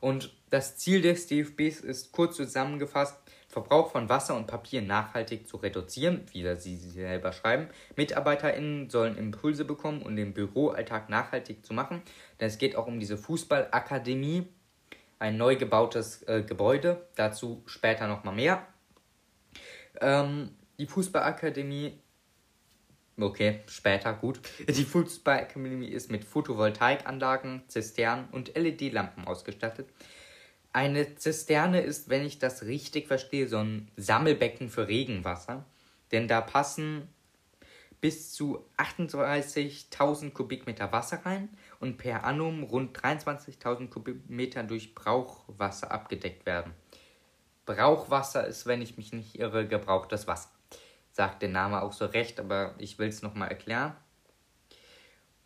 Und 0.00 0.34
das 0.50 0.76
Ziel 0.76 1.02
des 1.02 1.26
DFBs 1.26 1.80
ist 1.80 2.12
kurz 2.12 2.36
zusammengefasst, 2.36 3.16
Verbrauch 3.50 3.90
von 3.90 4.08
Wasser 4.08 4.36
und 4.36 4.46
Papier 4.46 4.80
nachhaltig 4.80 5.48
zu 5.48 5.56
reduzieren, 5.56 6.24
wie 6.32 6.54
sie 6.54 6.76
selber 6.76 7.32
schreiben. 7.32 7.68
MitarbeiterInnen 7.96 8.90
sollen 8.90 9.16
Impulse 9.16 9.64
bekommen, 9.64 10.02
um 10.02 10.14
den 10.14 10.32
Büroalltag 10.32 11.08
nachhaltig 11.08 11.66
zu 11.66 11.74
machen. 11.74 12.00
Denn 12.38 12.46
es 12.46 12.58
geht 12.58 12.76
auch 12.76 12.86
um 12.86 13.00
diese 13.00 13.18
Fußballakademie, 13.18 14.46
ein 15.18 15.36
neu 15.36 15.56
gebautes 15.56 16.22
äh, 16.28 16.42
Gebäude. 16.42 17.08
Dazu 17.16 17.62
später 17.66 18.06
nochmal 18.06 18.36
mehr. 18.36 18.64
Ähm, 20.00 20.50
die 20.78 20.86
Fußballakademie 20.86 21.98
Okay, 23.18 23.60
später, 23.66 24.14
gut. 24.14 24.40
Die 24.66 24.84
Fußballakademie 24.84 25.88
ist 25.88 26.10
mit 26.10 26.24
Photovoltaikanlagen, 26.24 27.64
Zisternen 27.68 28.28
und 28.30 28.56
LED-Lampen 28.56 29.26
ausgestattet. 29.26 29.90
Eine 30.72 31.16
Zisterne 31.16 31.80
ist, 31.80 32.08
wenn 32.08 32.24
ich 32.24 32.38
das 32.38 32.62
richtig 32.62 33.08
verstehe, 33.08 33.48
so 33.48 33.58
ein 33.58 33.90
Sammelbecken 33.96 34.68
für 34.68 34.86
Regenwasser. 34.86 35.64
Denn 36.12 36.28
da 36.28 36.40
passen 36.40 37.08
bis 38.00 38.32
zu 38.32 38.64
38.000 38.78 40.30
Kubikmeter 40.30 40.90
Wasser 40.92 41.24
rein 41.26 41.48
und 41.80 41.98
per 41.98 42.24
annum 42.24 42.62
rund 42.62 42.96
23.000 42.96 43.88
Kubikmeter 43.88 44.62
durch 44.62 44.94
Brauchwasser 44.94 45.90
abgedeckt 45.90 46.46
werden. 46.46 46.72
Brauchwasser 47.66 48.46
ist, 48.46 48.66
wenn 48.66 48.80
ich 48.80 48.96
mich 48.96 49.12
nicht 49.12 49.38
irre, 49.38 49.66
gebrauchtes 49.66 50.26
Wasser. 50.26 50.50
Sagt 51.12 51.42
der 51.42 51.50
Name 51.50 51.82
auch 51.82 51.92
so 51.92 52.06
recht, 52.06 52.40
aber 52.40 52.74
ich 52.78 52.98
will 52.98 53.08
es 53.08 53.22
nochmal 53.22 53.48
erklären. 53.48 53.94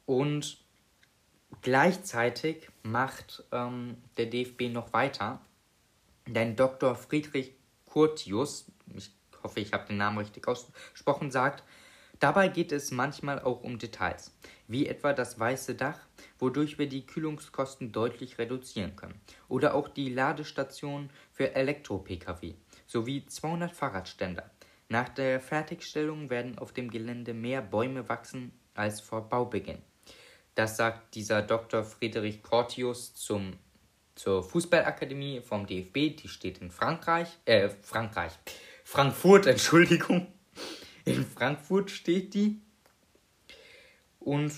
Und 0.06 0.63
Gleichzeitig 1.64 2.68
macht 2.82 3.42
ähm, 3.50 3.96
der 4.18 4.26
DFB 4.26 4.68
noch 4.68 4.92
weiter, 4.92 5.40
denn 6.26 6.56
Dr. 6.56 6.94
Friedrich 6.94 7.54
Curtius, 7.86 8.70
ich 8.94 9.10
hoffe, 9.42 9.60
ich 9.60 9.72
habe 9.72 9.86
den 9.86 9.96
Namen 9.96 10.18
richtig 10.18 10.46
ausgesprochen, 10.46 11.30
sagt, 11.30 11.64
dabei 12.20 12.48
geht 12.48 12.70
es 12.70 12.90
manchmal 12.90 13.40
auch 13.40 13.62
um 13.62 13.78
Details, 13.78 14.36
wie 14.68 14.86
etwa 14.86 15.14
das 15.14 15.38
weiße 15.40 15.74
Dach, 15.74 15.98
wodurch 16.38 16.76
wir 16.76 16.86
die 16.86 17.06
Kühlungskosten 17.06 17.92
deutlich 17.92 18.36
reduzieren 18.36 18.94
können, 18.94 19.18
oder 19.48 19.72
auch 19.72 19.88
die 19.88 20.10
Ladestation 20.10 21.08
für 21.32 21.54
Elektro-Pkw 21.54 22.56
sowie 22.86 23.24
200 23.24 23.72
Fahrradständer. 23.74 24.50
Nach 24.90 25.08
der 25.08 25.40
Fertigstellung 25.40 26.28
werden 26.28 26.58
auf 26.58 26.74
dem 26.74 26.90
Gelände 26.90 27.32
mehr 27.32 27.62
Bäume 27.62 28.06
wachsen 28.10 28.52
als 28.74 29.00
vor 29.00 29.30
Baubeginn. 29.30 29.80
Das 30.54 30.76
sagt 30.76 31.14
dieser 31.14 31.42
Dr. 31.42 31.84
Friedrich 31.84 32.42
Cortius 32.42 33.14
zum, 33.14 33.58
zur 34.14 34.42
Fußballakademie 34.42 35.40
vom 35.40 35.66
DFB, 35.66 36.16
die 36.16 36.28
steht 36.28 36.58
in 36.58 36.70
Frankreich, 36.70 37.28
äh, 37.44 37.70
Frankreich, 37.82 38.32
Frankfurt, 38.84 39.46
Entschuldigung. 39.46 40.28
In 41.04 41.26
Frankfurt 41.26 41.90
steht 41.90 42.34
die. 42.34 42.60
Und 44.20 44.52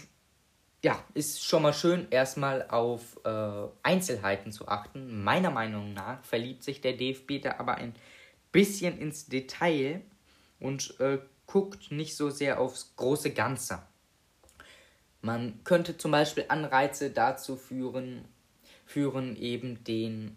ja, 0.83 1.03
ist 1.15 1.45
schon 1.45 1.63
mal 1.63 1.73
schön, 1.73 2.07
erstmal 2.11 2.69
auf 2.69 3.19
äh, 3.25 3.69
Einzelheiten 3.83 4.53
zu 4.53 4.69
achten. 4.69 5.25
Meiner 5.25 5.51
Meinung 5.51 5.95
nach 5.95 6.23
verliebt 6.25 6.63
sich 6.63 6.81
der 6.81 6.93
DFB 6.93 7.43
da 7.43 7.57
aber 7.59 7.77
ein 7.77 7.95
bisschen 8.53 8.99
ins 8.99 9.27
Detail 9.27 10.03
und 10.61 11.01
äh, 11.01 11.19
guckt 11.47 11.91
nicht 11.91 12.17
so 12.17 12.31
sehr 12.31 12.61
aufs 12.61 12.95
große 12.97 13.33
Ganze. 13.33 13.83
Man 15.27 15.59
könnte 15.65 15.99
zum 15.99 16.13
Beispiel 16.13 16.45
Anreize 16.47 17.11
dazu 17.11 17.57
führen, 17.57 18.27
führen 18.85 19.35
eben 19.35 19.83
den 19.83 20.37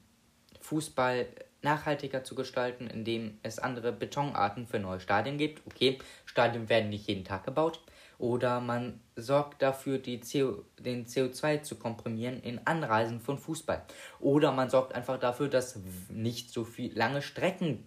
Fußball 0.61 1.27
nachhaltiger 1.61 2.23
zu 2.23 2.33
gestalten, 2.33 2.87
indem 2.87 3.37
es 3.43 3.59
andere 3.59 3.91
Betonarten 3.91 4.65
für 4.65 4.79
neue 4.79 4.99
Stadien 4.99 5.37
gibt. 5.37 5.61
Okay, 5.67 5.99
Stadien 6.25 6.69
werden 6.69 6.89
nicht 6.89 7.07
jeden 7.07 7.23
Tag 7.23 7.43
gebaut. 7.43 7.83
Oder 8.17 8.61
man 8.61 8.99
sorgt 9.15 9.61
dafür, 9.61 9.99
CO, 10.01 10.65
den 10.79 11.05
CO2 11.05 11.61
zu 11.61 11.75
komprimieren 11.75 12.41
in 12.41 12.65
Anreisen 12.65 13.21
von 13.21 13.37
Fußball. 13.37 13.85
Oder 14.19 14.51
man 14.53 14.71
sorgt 14.71 14.95
einfach 14.95 15.19
dafür, 15.19 15.49
dass 15.49 15.79
nicht 16.09 16.49
so 16.49 16.63
viel 16.63 16.97
lange 16.97 17.21
Strecken 17.21 17.85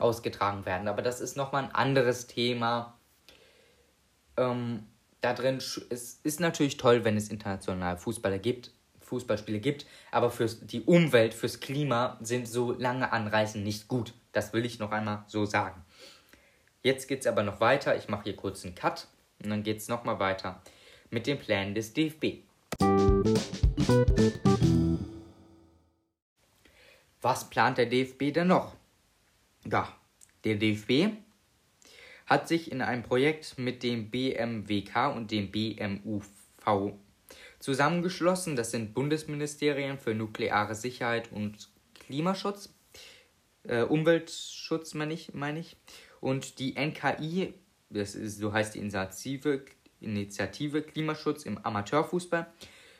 ausgetragen 0.00 0.66
werden. 0.66 0.88
Aber 0.88 1.00
das 1.00 1.20
ist 1.20 1.36
nochmal 1.36 1.62
ein 1.62 1.74
anderes 1.76 2.26
Thema. 2.26 2.98
Ähm, 4.36 4.88
da 5.24 5.32
drin 5.32 5.56
es 5.56 6.20
ist 6.22 6.40
natürlich 6.40 6.76
toll, 6.76 7.04
wenn 7.04 7.16
es 7.16 7.30
international 7.30 7.96
Fußballer 7.96 8.38
gibt, 8.38 8.72
Fußballspiele 9.00 9.58
gibt, 9.58 9.86
aber 10.10 10.30
für 10.30 10.46
die 10.46 10.82
Umwelt, 10.82 11.32
fürs 11.32 11.60
Klima 11.60 12.18
sind 12.20 12.46
so 12.46 12.72
lange 12.72 13.10
Anreisen 13.10 13.62
nicht 13.62 13.88
gut. 13.88 14.12
Das 14.32 14.52
will 14.52 14.66
ich 14.66 14.78
noch 14.78 14.92
einmal 14.92 15.24
so 15.26 15.46
sagen. 15.46 15.82
Jetzt 16.82 17.08
geht 17.08 17.20
es 17.20 17.26
aber 17.26 17.42
noch 17.42 17.60
weiter. 17.60 17.96
Ich 17.96 18.08
mache 18.08 18.24
hier 18.24 18.36
kurz 18.36 18.64
einen 18.64 18.74
Cut 18.74 19.08
und 19.42 19.48
dann 19.48 19.62
geht 19.62 19.78
es 19.78 19.88
nochmal 19.88 20.20
weiter 20.20 20.62
mit 21.08 21.26
den 21.26 21.38
Plänen 21.38 21.74
des 21.74 21.94
DFB. 21.94 22.42
Was 27.22 27.48
plant 27.48 27.78
der 27.78 27.86
DFB 27.86 28.34
denn 28.34 28.48
noch? 28.48 28.74
Ja, 29.64 29.88
der 30.44 30.56
DFB 30.56 31.23
hat 32.26 32.48
sich 32.48 32.72
in 32.72 32.80
einem 32.82 33.02
Projekt 33.02 33.58
mit 33.58 33.82
dem 33.82 34.10
BMWK 34.10 35.14
und 35.14 35.30
dem 35.30 35.50
BMUV 35.50 36.26
zusammengeschlossen. 37.58 38.56
Das 38.56 38.70
sind 38.70 38.94
Bundesministerien 38.94 39.98
für 39.98 40.14
nukleare 40.14 40.74
Sicherheit 40.74 41.30
und 41.32 41.68
Klimaschutz, 41.94 42.74
äh, 43.64 43.82
Umweltschutz 43.82 44.94
meine 44.94 45.14
ich, 45.14 45.34
mein 45.34 45.56
ich, 45.56 45.76
und 46.20 46.58
die 46.58 46.74
NKI, 46.76 47.54
das 47.90 48.14
ist, 48.14 48.38
so 48.38 48.52
heißt 48.52 48.74
die 48.74 48.78
Initiative, 48.78 49.64
Initiative 50.00 50.82
Klimaschutz 50.82 51.44
im 51.44 51.58
Amateurfußball, 51.58 52.46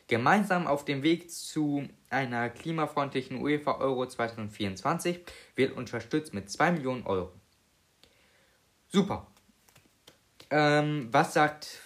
gemeinsam 0.06 0.66
auf 0.66 0.84
dem 0.84 1.02
Weg 1.02 1.30
zu 1.30 1.88
einer 2.10 2.50
klimafreundlichen 2.50 3.42
UEFA 3.42 3.78
Euro 3.78 4.06
2024 4.06 5.20
wird 5.56 5.76
unterstützt 5.76 6.34
mit 6.34 6.50
2 6.50 6.72
Millionen 6.72 7.06
Euro. 7.06 7.32
Super. 8.94 9.26
Ähm, 10.50 11.08
was 11.10 11.34
sagt 11.34 11.80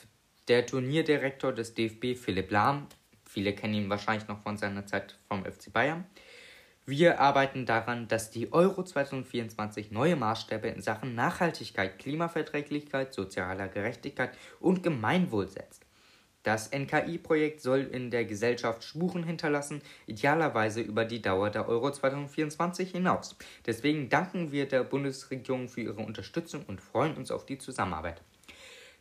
der 0.47 0.67
Turnierdirektor 0.67 1.55
des 1.55 1.73
DFB, 1.73 2.15
Philipp 2.15 2.50
Lahm? 2.50 2.87
Viele 3.25 3.55
kennen 3.55 3.73
ihn 3.73 3.88
wahrscheinlich 3.88 4.29
noch 4.29 4.43
von 4.43 4.59
seiner 4.59 4.85
Zeit 4.85 5.19
vom 5.27 5.43
FC 5.43 5.73
Bayern. 5.73 6.05
Wir 6.85 7.19
arbeiten 7.19 7.65
daran, 7.65 8.09
dass 8.09 8.31
die 8.31 8.53
Euro 8.53 8.83
2024 8.83 9.91
neue 9.91 10.17
Maßstäbe 10.17 10.69
in 10.69 10.83
Sachen 10.83 11.14
Nachhaltigkeit, 11.14 11.99
Klimaverträglichkeit, 11.99 13.14
sozialer 13.14 13.68
Gerechtigkeit 13.68 14.37
und 14.61 14.83
Gemeinwohl 14.83 15.49
setzt. 15.49 15.88
Das 16.42 16.70
NKI-Projekt 16.72 17.61
soll 17.61 17.81
in 17.81 18.11
der 18.11 18.24
Gesellschaft 18.24 18.85
Spuren 18.85 19.24
hinterlassen, 19.24 19.83
idealerweise 20.07 20.81
über 20.81 21.05
die 21.05 21.20
Dauer 21.20 21.51
der 21.51 21.68
Euro 21.68 21.90
2024 21.90 22.92
hinaus. 22.92 23.37
Deswegen 23.66 24.09
danken 24.09 24.53
wir 24.53 24.66
der 24.66 24.85
Bundesregierung 24.85 25.68
für 25.68 25.83
ihre 25.83 26.01
Unterstützung 26.01 26.64
und 26.66 26.81
freuen 26.81 27.16
uns 27.16 27.31
auf 27.31 27.44
die 27.44 27.59
Zusammenarbeit. 27.59 28.22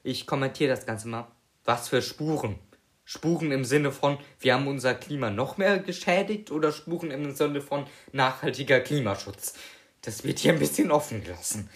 Ich 0.04 0.26
kommentiere 0.26 0.72
das 0.72 0.86
Ganze 0.86 1.08
mal. 1.08 1.28
Was 1.64 1.90
für 1.90 2.02
Spuren? 2.02 2.60
Spuren 3.06 3.52
im 3.52 3.64
Sinne 3.64 3.92
von, 3.92 4.18
wir 4.40 4.54
haben 4.54 4.68
unser 4.68 4.94
Klima 4.94 5.30
noch 5.30 5.58
mehr 5.58 5.80
geschädigt 5.80 6.52
oder 6.52 6.72
Spuren 6.72 7.12
im 7.12 7.34
Sinne 7.34 7.62
von 7.62 7.86
nachhaltiger 8.12 8.82
Klimaschutz? 8.82 9.54
Das 10.02 10.24
wird 10.26 10.40
hier 10.40 10.54
ein 10.54 10.60
bisschen 10.60 10.92
offen 10.92 11.24
gelassen. 11.24 11.70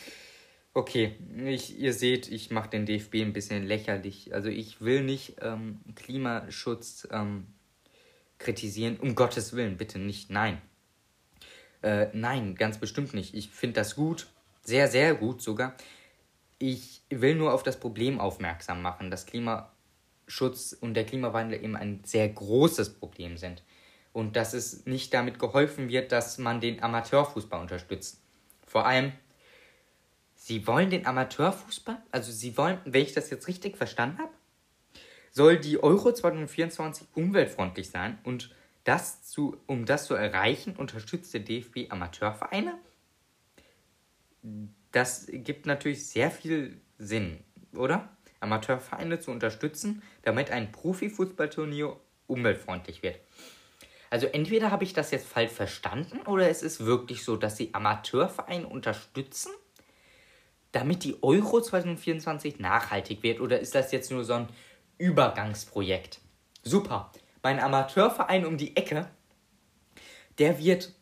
Okay, 0.73 1.17
ich, 1.45 1.77
ihr 1.77 1.93
seht, 1.93 2.31
ich 2.31 2.49
mache 2.49 2.69
den 2.69 2.85
DFB 2.85 3.15
ein 3.15 3.33
bisschen 3.33 3.63
lächerlich. 3.63 4.33
Also 4.33 4.47
ich 4.47 4.79
will 4.79 5.03
nicht 5.03 5.35
ähm, 5.41 5.81
Klimaschutz 5.95 7.07
ähm, 7.11 7.47
kritisieren. 8.37 8.97
Um 8.97 9.15
Gottes 9.15 9.53
Willen, 9.53 9.75
bitte 9.75 9.99
nicht. 9.99 10.29
Nein. 10.29 10.61
Äh, 11.81 12.07
nein, 12.13 12.55
ganz 12.55 12.77
bestimmt 12.77 13.13
nicht. 13.13 13.33
Ich 13.33 13.49
finde 13.49 13.81
das 13.81 13.95
gut. 13.95 14.27
Sehr, 14.63 14.87
sehr 14.87 15.13
gut 15.15 15.41
sogar. 15.41 15.75
Ich 16.57 17.01
will 17.09 17.35
nur 17.35 17.53
auf 17.53 17.63
das 17.63 17.77
Problem 17.77 18.21
aufmerksam 18.21 18.81
machen, 18.81 19.11
dass 19.11 19.25
Klimaschutz 19.25 20.71
und 20.79 20.93
der 20.93 21.05
Klimawandel 21.05 21.61
eben 21.61 21.75
ein 21.75 22.01
sehr 22.05 22.29
großes 22.29 22.93
Problem 22.93 23.35
sind. 23.35 23.61
Und 24.13 24.37
dass 24.37 24.53
es 24.53 24.85
nicht 24.85 25.13
damit 25.13 25.37
geholfen 25.37 25.89
wird, 25.89 26.13
dass 26.13 26.37
man 26.37 26.61
den 26.61 26.81
Amateurfußball 26.81 27.59
unterstützt. 27.59 28.21
Vor 28.65 28.85
allem 28.85 29.11
Sie 30.51 30.67
wollen 30.67 30.89
den 30.89 31.05
Amateurfußball, 31.05 32.03
also 32.11 32.29
Sie 32.29 32.57
wollen, 32.57 32.77
wenn 32.83 33.03
ich 33.03 33.13
das 33.13 33.29
jetzt 33.29 33.47
richtig 33.47 33.77
verstanden 33.77 34.17
habe, 34.17 34.33
soll 35.31 35.57
die 35.57 35.81
Euro 35.81 36.11
2024 36.11 37.07
umweltfreundlich 37.13 37.89
sein 37.89 38.19
und 38.25 38.53
das 38.83 39.23
zu, 39.23 39.55
um 39.65 39.85
das 39.85 40.07
zu 40.07 40.13
erreichen, 40.13 40.75
unterstützt 40.75 41.33
der 41.33 41.39
DFB 41.39 41.89
Amateurvereine? 41.89 42.77
Das 44.91 45.27
gibt 45.29 45.67
natürlich 45.67 46.05
sehr 46.09 46.29
viel 46.29 46.81
Sinn, 46.97 47.39
oder? 47.73 48.09
Amateurvereine 48.41 49.21
zu 49.21 49.31
unterstützen, 49.31 50.03
damit 50.23 50.51
ein 50.51 50.73
Profifußballturnier 50.73 51.95
umweltfreundlich 52.27 53.03
wird. 53.03 53.21
Also 54.09 54.27
entweder 54.27 54.69
habe 54.69 54.83
ich 54.83 54.91
das 54.91 55.11
jetzt 55.11 55.29
falsch 55.29 55.53
verstanden 55.53 56.19
oder 56.27 56.49
es 56.49 56.61
ist 56.61 56.85
wirklich 56.85 57.23
so, 57.23 57.37
dass 57.37 57.55
sie 57.55 57.73
Amateurvereine 57.73 58.67
unterstützen 58.67 59.53
damit 60.71 61.03
die 61.03 61.21
Euro 61.21 61.61
2024 61.61 62.59
nachhaltig 62.59 63.23
wird? 63.23 63.41
Oder 63.41 63.59
ist 63.59 63.75
das 63.75 63.91
jetzt 63.91 64.11
nur 64.11 64.23
so 64.23 64.33
ein 64.33 64.49
Übergangsprojekt? 64.97 66.19
Super. 66.63 67.11
Mein 67.43 67.59
Amateurverein 67.59 68.45
um 68.45 68.57
die 68.57 68.77
Ecke, 68.77 69.07
der 70.37 70.59
wird 70.59 70.93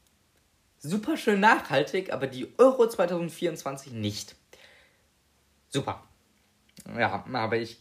super 0.79 1.17
schön 1.17 1.39
nachhaltig, 1.39 2.13
aber 2.13 2.27
die 2.27 2.47
Euro 2.57 2.87
2024 2.87 3.93
nicht. 3.93 4.35
Super. 5.67 6.03
Ja, 6.97 7.25
aber 7.33 7.57
ich, 7.57 7.77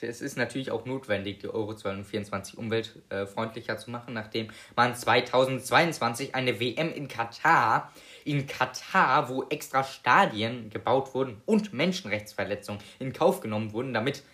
es 0.00 0.20
ist 0.20 0.36
natürlich 0.36 0.70
auch 0.70 0.84
notwendig, 0.84 1.40
die 1.40 1.48
Euro 1.48 1.74
2024 1.74 2.58
umweltfreundlicher 2.58 3.78
zu 3.78 3.90
machen, 3.90 4.14
nachdem 4.14 4.50
man 4.74 4.94
2022 4.94 6.34
eine 6.34 6.60
WM 6.60 6.92
in 6.92 7.08
Katar 7.08 7.92
in 8.26 8.46
Katar, 8.46 9.28
wo 9.28 9.44
extra 9.44 9.84
Stadien 9.84 10.68
gebaut 10.68 11.14
wurden 11.14 11.40
und 11.46 11.72
Menschenrechtsverletzungen 11.72 12.82
in 12.98 13.12
Kauf 13.12 13.40
genommen 13.40 13.72
wurden, 13.72 13.94
damit, 13.94 14.24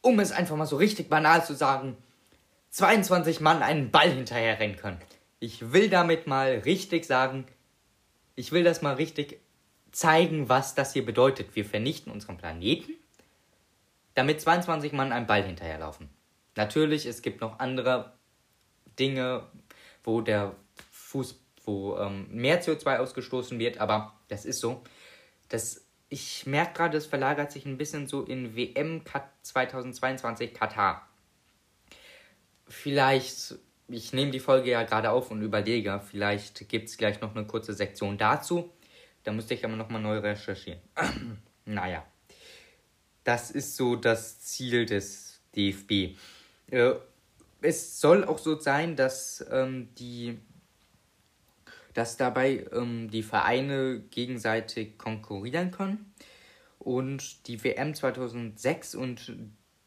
um 0.00 0.18
es 0.18 0.32
einfach 0.32 0.56
mal 0.56 0.66
so 0.66 0.76
richtig 0.76 1.08
banal 1.08 1.44
zu 1.44 1.54
sagen, 1.54 1.96
22 2.70 3.40
Mann 3.40 3.62
einen 3.62 3.92
Ball 3.92 4.10
hinterher 4.10 4.58
rennen 4.58 4.76
können. 4.76 4.98
Ich 5.38 5.72
will 5.72 5.88
damit 5.88 6.26
mal 6.26 6.62
richtig 6.64 7.04
sagen, 7.04 7.46
ich 8.34 8.50
will 8.50 8.64
das 8.64 8.82
mal 8.82 8.94
richtig 8.94 9.38
zeigen, 9.92 10.48
was 10.48 10.74
das 10.74 10.92
hier 10.92 11.06
bedeutet. 11.06 11.54
Wir 11.54 11.64
vernichten 11.64 12.12
unseren 12.12 12.36
Planeten, 12.36 12.92
damit 14.16 14.40
22 14.40 14.92
Mann 14.92 15.12
einen 15.12 15.28
Ball 15.28 15.44
hinterherlaufen. 15.44 16.10
Natürlich, 16.56 17.06
es 17.06 17.22
gibt 17.22 17.40
noch 17.40 17.60
andere 17.60 18.12
Dinge, 18.98 19.46
wo 20.02 20.20
der 20.20 20.56
Fußball 20.90 21.46
wo 21.66 21.98
ähm, 21.98 22.28
mehr 22.30 22.62
CO2 22.62 22.98
ausgestoßen 22.98 23.58
wird, 23.58 23.78
aber 23.78 24.14
das 24.28 24.44
ist 24.44 24.60
so. 24.60 24.82
Das, 25.48 25.84
ich 26.08 26.46
merke 26.46 26.74
gerade, 26.74 26.96
es 26.96 27.06
verlagert 27.06 27.52
sich 27.52 27.66
ein 27.66 27.76
bisschen 27.76 28.06
so 28.06 28.22
in 28.22 28.56
WM 28.56 29.02
2022 29.42 30.54
Katar. 30.54 31.08
Vielleicht, 32.68 33.56
ich 33.88 34.12
nehme 34.12 34.30
die 34.30 34.40
Folge 34.40 34.70
ja 34.70 34.84
gerade 34.84 35.10
auf 35.10 35.30
und 35.30 35.42
überlege, 35.42 36.00
vielleicht 36.08 36.68
gibt 36.68 36.88
es 36.88 36.96
gleich 36.96 37.20
noch 37.20 37.34
eine 37.34 37.46
kurze 37.46 37.74
Sektion 37.74 38.16
dazu. 38.16 38.72
Da 39.24 39.32
musste 39.32 39.54
ich 39.54 39.64
aber 39.64 39.76
nochmal 39.76 40.00
neu 40.00 40.18
recherchieren. 40.18 40.80
naja. 41.64 42.04
Das 43.26 43.50
ist 43.50 43.74
so 43.74 43.96
das 43.96 44.40
Ziel 44.40 44.86
des 44.86 45.40
DFB. 45.56 46.16
Äh, 46.70 46.92
es 47.60 48.00
soll 48.00 48.24
auch 48.24 48.38
so 48.38 48.56
sein, 48.60 48.94
dass 48.94 49.44
ähm, 49.50 49.88
die 49.98 50.38
dass 51.92 52.16
dabei 52.16 52.66
ähm, 52.72 53.10
die 53.10 53.24
Vereine 53.24 54.00
gegenseitig 54.10 54.96
konkurrieren 54.96 55.72
können. 55.72 56.14
Und 56.78 57.48
die 57.48 57.64
WM 57.64 57.94
2006 57.94 58.94
und 58.94 59.32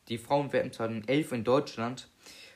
die 0.09 0.17
Frauen-WM 0.17 0.73
2011 0.73 1.31
in 1.31 1.43
Deutschland 1.45 2.09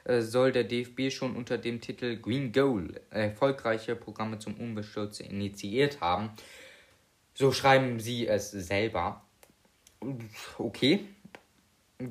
äh, 0.03 0.19
soll 0.19 0.51
der 0.51 0.65
DFB 0.65 1.11
schon 1.11 1.37
unter 1.37 1.57
dem 1.57 1.79
Titel 1.79 2.17
Green 2.17 2.51
Goal 2.51 2.99
erfolgreiche 3.09 3.95
Programme 3.95 4.37
zum 4.37 4.55
Umweltschutz 4.55 5.21
initiiert 5.21 6.01
haben. 6.01 6.31
So 7.35 7.53
schreiben 7.53 8.01
sie 8.01 8.27
es 8.27 8.51
selber. 8.51 9.23
Okay, 10.57 11.05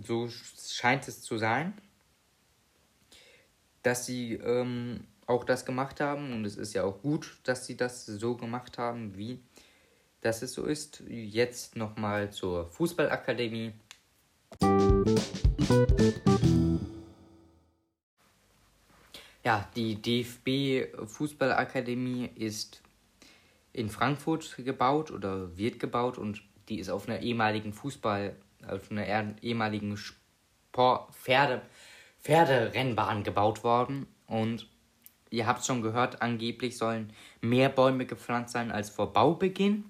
so 0.02 0.28
scheint 0.28 1.07
es 1.09 1.22
zu 1.22 1.38
sein, 1.38 1.74
dass 3.83 4.07
sie 4.07 4.35
ähm, 4.35 5.05
auch 5.26 5.44
das 5.44 5.64
gemacht 5.64 6.00
haben. 6.00 6.33
Und 6.33 6.44
es 6.44 6.57
ist 6.57 6.74
ja 6.74 6.85
auch 6.85 7.00
gut, 7.02 7.38
dass 7.44 7.66
sie 7.66 7.76
das 7.76 8.07
so 8.07 8.37
gemacht 8.37 8.78
haben, 8.78 9.16
wie 9.16 9.40
das 10.20 10.42
es 10.42 10.52
so 10.52 10.64
ist. 10.64 11.02
Jetzt 11.09 11.76
nochmal 11.76 12.31
zur 12.31 12.68
Fußballakademie. 12.70 13.72
Ja, 19.44 19.68
die 19.74 20.00
DFB 20.00 20.96
Fußballakademie 21.05 22.31
ist 22.37 22.81
in 23.72 23.88
Frankfurt 23.88 24.57
gebaut 24.59 25.11
oder 25.11 25.57
wird 25.57 25.81
gebaut 25.81 26.18
und 26.18 26.42
die 26.68 26.79
ist 26.79 26.88
auf 26.88 27.09
einer 27.09 27.20
ehemaligen 27.20 27.72
Fußball, 27.72 28.37
auf 28.66 28.90
einer 28.90 29.42
ehemaligen 29.42 29.96
Sport, 29.96 31.14
Pferde, 31.14 31.62
Pferderennbahn 32.22 33.25
gebaut 33.25 33.64
worden 33.64 34.07
und 34.27 34.68
ihr 35.31 35.46
habt 35.46 35.64
schon 35.64 35.83
gehört, 35.83 36.22
angeblich 36.22 36.77
sollen 36.77 37.12
mehr 37.40 37.68
Bäume 37.68 38.07
gepflanzt 38.07 38.53
sein 38.53 38.70
als 38.70 38.90
vor 38.90 39.12
Baubeginn. 39.12 39.85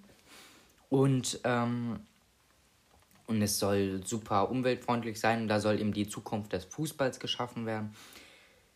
Und, 0.88 1.40
ähm, 1.44 2.00
und 3.26 3.40
es 3.42 3.58
soll 3.58 4.06
super 4.06 4.50
umweltfreundlich 4.50 5.18
sein 5.18 5.48
da 5.48 5.58
soll 5.58 5.80
eben 5.80 5.92
die 5.92 6.08
Zukunft 6.08 6.52
des 6.52 6.64
Fußballs 6.64 7.18
geschaffen 7.18 7.66
werden. 7.66 7.94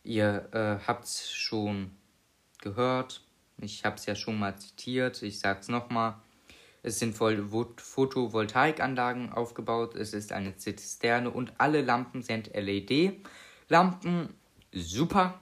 Ihr 0.03 0.49
äh, 0.51 0.85
habt 0.87 1.05
es 1.05 1.31
schon 1.31 1.91
gehört, 2.61 3.21
ich 3.59 3.83
habe 3.85 3.95
es 3.95 4.05
ja 4.05 4.15
schon 4.15 4.39
mal 4.39 4.57
zitiert, 4.57 5.21
ich 5.21 5.39
sage 5.39 5.59
es 5.59 5.67
nochmal. 5.67 6.15
Es 6.83 6.99
sind 6.99 7.15
Photovoltaikanlagen 7.15 9.33
aufgebaut, 9.33 9.95
es 9.95 10.13
ist 10.13 10.31
eine 10.31 10.55
Zisterne 10.55 11.31
und 11.31 11.53
alle 11.57 11.81
Lampen 11.81 12.21
sind 12.21 12.53
LED-Lampen. 12.53 14.29
Super, 14.71 15.41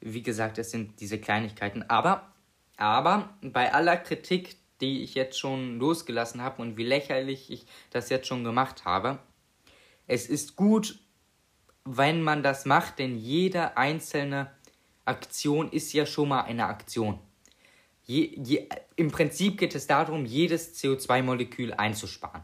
wie 0.00 0.22
gesagt, 0.22 0.58
es 0.58 0.70
sind 0.70 1.00
diese 1.00 1.18
Kleinigkeiten. 1.18 1.84
Aber, 1.88 2.32
aber 2.76 3.30
bei 3.42 3.72
aller 3.72 3.96
Kritik, 3.96 4.56
die 4.80 5.02
ich 5.02 5.14
jetzt 5.14 5.38
schon 5.38 5.78
losgelassen 5.78 6.42
habe 6.42 6.62
und 6.62 6.76
wie 6.76 6.84
lächerlich 6.84 7.50
ich 7.50 7.66
das 7.90 8.10
jetzt 8.10 8.28
schon 8.28 8.44
gemacht 8.44 8.84
habe, 8.84 9.18
es 10.06 10.28
ist 10.28 10.56
gut, 10.56 11.00
wenn 11.84 12.22
man 12.22 12.42
das 12.42 12.64
macht, 12.64 12.98
denn 12.98 13.16
jede 13.16 13.76
einzelne 13.76 14.50
Aktion 15.04 15.70
ist 15.72 15.92
ja 15.92 16.06
schon 16.06 16.28
mal 16.28 16.42
eine 16.42 16.66
Aktion. 16.66 17.18
Je, 18.08 18.32
je, 18.42 18.66
Im 18.96 19.10
Prinzip 19.10 19.58
geht 19.58 19.74
es 19.74 19.86
darum, 19.86 20.24
jedes 20.24 20.82
CO2-Molekül 20.82 21.74
einzusparen. 21.74 22.42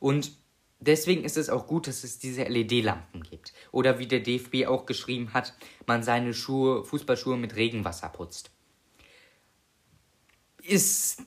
Und 0.00 0.32
deswegen 0.80 1.22
ist 1.22 1.36
es 1.36 1.48
auch 1.48 1.68
gut, 1.68 1.86
dass 1.86 2.02
es 2.02 2.18
diese 2.18 2.42
LED-Lampen 2.42 3.22
gibt. 3.22 3.52
Oder 3.70 4.00
wie 4.00 4.08
der 4.08 4.18
DFB 4.18 4.66
auch 4.66 4.84
geschrieben 4.84 5.32
hat, 5.34 5.54
man 5.86 6.02
seine 6.02 6.34
Schuhe, 6.34 6.84
Fußballschuhe 6.84 7.36
mit 7.36 7.54
Regenwasser 7.54 8.08
putzt. 8.08 8.50
Es 10.68 11.18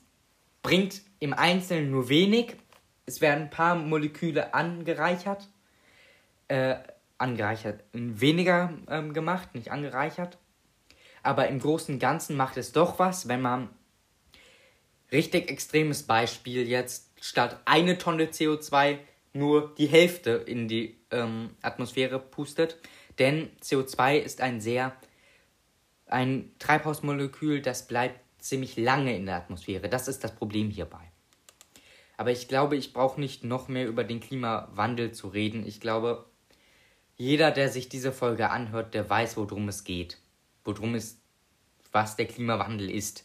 bringt 0.62 1.00
im 1.18 1.32
Einzelnen 1.32 1.90
nur 1.90 2.10
wenig. 2.10 2.56
Es 3.06 3.22
werden 3.22 3.44
ein 3.44 3.50
paar 3.50 3.74
Moleküle 3.74 4.52
angereichert. 4.52 5.48
Äh, 6.48 6.76
angereichert, 7.16 7.84
weniger 7.92 8.74
ähm, 8.88 9.14
gemacht, 9.14 9.54
nicht 9.54 9.70
angereichert. 9.70 10.36
Aber 11.22 11.48
im 11.48 11.58
Großen 11.58 11.94
und 11.94 12.00
Ganzen 12.00 12.36
macht 12.36 12.56
es 12.56 12.72
doch 12.72 12.98
was, 12.98 13.28
wenn 13.28 13.42
man 13.42 13.68
richtig 15.12 15.50
extremes 15.50 16.04
Beispiel 16.04 16.66
jetzt 16.66 17.10
statt 17.20 17.60
eine 17.64 17.98
Tonne 17.98 18.26
CO2 18.26 18.98
nur 19.32 19.74
die 19.76 19.86
Hälfte 19.86 20.30
in 20.30 20.68
die 20.68 20.96
ähm, 21.10 21.50
Atmosphäre 21.62 22.18
pustet. 22.18 22.78
Denn 23.18 23.50
CO2 23.62 24.18
ist 24.18 24.40
ein 24.40 24.60
sehr 24.60 24.96
ein 26.06 26.50
Treibhausmolekül, 26.58 27.62
das 27.62 27.86
bleibt 27.86 28.20
ziemlich 28.38 28.76
lange 28.76 29.14
in 29.14 29.26
der 29.26 29.36
Atmosphäre. 29.36 29.88
Das 29.88 30.08
ist 30.08 30.24
das 30.24 30.34
Problem 30.34 30.70
hierbei. 30.70 31.10
Aber 32.16 32.30
ich 32.30 32.48
glaube, 32.48 32.76
ich 32.76 32.92
brauche 32.92 33.20
nicht 33.20 33.44
noch 33.44 33.68
mehr 33.68 33.86
über 33.86 34.04
den 34.04 34.20
Klimawandel 34.20 35.12
zu 35.12 35.28
reden. 35.28 35.66
Ich 35.66 35.80
glaube, 35.80 36.26
jeder, 37.16 37.50
der 37.50 37.68
sich 37.68 37.88
diese 37.88 38.12
Folge 38.12 38.50
anhört, 38.50 38.94
der 38.94 39.08
weiß, 39.08 39.36
worum 39.36 39.68
es 39.68 39.84
geht. 39.84 40.18
Worum 40.64 40.94
es, 40.94 41.20
was 41.92 42.16
der 42.16 42.26
Klimawandel 42.26 42.90
ist. 42.90 43.24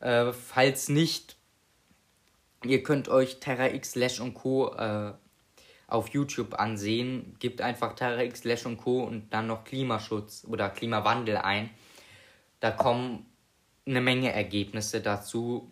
Äh, 0.00 0.32
falls 0.32 0.88
nicht, 0.88 1.36
Ihr 2.64 2.82
könnt 2.82 3.08
euch 3.08 3.38
Terra 3.38 3.68
X 3.68 3.92
Slash 3.92 4.20
und 4.20 4.34
Co. 4.34 4.74
Äh, 4.74 5.12
auf 5.86 6.08
YouTube 6.08 6.54
ansehen. 6.54 7.36
Gebt 7.38 7.60
einfach 7.60 7.94
Terra 7.94 8.22
X 8.22 8.40
Slash 8.40 8.66
und 8.66 8.78
Co. 8.78 9.04
und 9.04 9.32
dann 9.32 9.46
noch 9.46 9.64
Klimaschutz 9.64 10.44
oder 10.48 10.68
Klimawandel 10.68 11.36
ein. 11.36 11.70
Da 12.60 12.72
kommen 12.72 13.26
eine 13.86 14.00
Menge 14.00 14.32
Ergebnisse 14.32 15.00
dazu. 15.00 15.70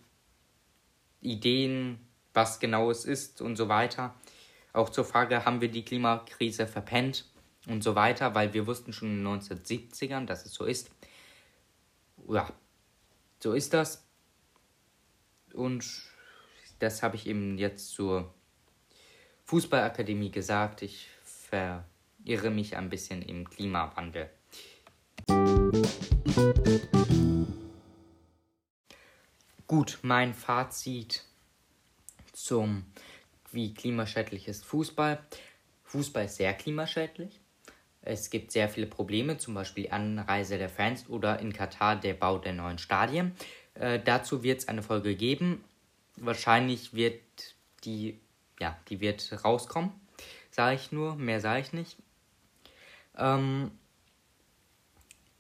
Ideen, 1.20 1.98
was 2.32 2.60
genau 2.60 2.90
es 2.90 3.06
ist 3.06 3.40
und 3.40 3.56
so 3.56 3.68
weiter. 3.68 4.14
Auch 4.72 4.90
zur 4.90 5.04
Frage, 5.04 5.44
haben 5.44 5.60
wir 5.60 5.70
die 5.70 5.84
Klimakrise 5.84 6.66
verpennt 6.66 7.24
und 7.66 7.82
so 7.82 7.94
weiter, 7.94 8.34
weil 8.34 8.52
wir 8.52 8.66
wussten 8.66 8.92
schon 8.92 9.08
in 9.08 9.24
den 9.24 9.40
1970ern, 9.40 10.26
dass 10.26 10.44
es 10.44 10.54
so 10.54 10.64
ist. 10.64 10.90
Ja, 12.28 12.50
so 13.40 13.52
ist 13.52 13.72
das. 13.74 14.04
Und 15.52 15.84
das 16.78 17.02
habe 17.02 17.16
ich 17.16 17.26
eben 17.26 17.58
jetzt 17.58 17.90
zur 17.90 18.34
Fußballakademie 19.46 20.30
gesagt. 20.30 20.82
Ich 20.82 21.08
verirre 21.22 22.50
mich 22.50 22.76
ein 22.76 22.88
bisschen 22.88 23.22
im 23.22 23.48
Klimawandel. 23.48 24.30
Gut, 29.66 29.98
mein 30.02 30.34
Fazit 30.34 31.24
zum 32.32 32.84
wie 33.52 33.72
klimaschädlich 33.72 34.48
ist 34.48 34.64
Fußball. 34.64 35.24
Fußball 35.84 36.24
ist 36.24 36.36
sehr 36.36 36.54
klimaschädlich. 36.54 37.40
Es 38.06 38.30
gibt 38.30 38.52
sehr 38.52 38.68
viele 38.68 38.86
Probleme, 38.86 39.38
zum 39.38 39.54
Beispiel 39.54 39.90
Anreise 39.90 40.58
der 40.58 40.68
Fans 40.68 41.08
oder 41.08 41.40
in 41.40 41.52
Katar 41.52 41.96
der 41.96 42.14
Bau 42.14 42.38
der 42.38 42.52
neuen 42.52 42.78
Stadien. 42.78 43.32
Äh, 43.74 43.98
dazu 44.04 44.42
wird 44.42 44.60
es 44.60 44.68
eine 44.68 44.82
Folge 44.82 45.16
geben 45.16 45.64
wahrscheinlich 46.16 46.94
wird 46.94 47.20
die, 47.84 48.20
ja, 48.60 48.76
die 48.88 49.00
wird 49.00 49.44
rauskommen. 49.44 49.92
Sage 50.50 50.76
ich 50.76 50.92
nur, 50.92 51.16
mehr 51.16 51.40
sage 51.40 51.60
ich 51.60 51.72
nicht. 51.72 51.96
Ähm, 53.16 53.72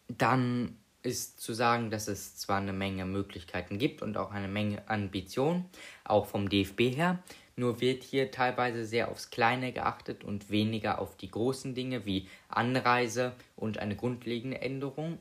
dann 0.08 0.76
ist 1.02 1.40
zu 1.40 1.52
sagen, 1.52 1.90
dass 1.90 2.08
es 2.08 2.36
zwar 2.36 2.58
eine 2.58 2.72
Menge 2.72 3.04
Möglichkeiten 3.04 3.78
gibt 3.78 4.02
und 4.02 4.16
auch 4.16 4.32
eine 4.32 4.48
Menge 4.48 4.88
Ambition, 4.88 5.66
auch 6.02 6.26
vom 6.26 6.48
DFB 6.48 6.80
her, 6.96 7.22
nur 7.56 7.80
wird 7.80 8.02
hier 8.02 8.30
teilweise 8.30 8.84
sehr 8.84 9.08
aufs 9.10 9.30
Kleine 9.30 9.72
geachtet 9.72 10.24
und 10.24 10.50
weniger 10.50 10.98
auf 10.98 11.16
die 11.16 11.30
großen 11.30 11.74
Dinge 11.74 12.04
wie 12.04 12.28
Anreise 12.48 13.32
und 13.56 13.78
eine 13.78 13.96
grundlegende 13.96 14.60
Änderung 14.60 15.18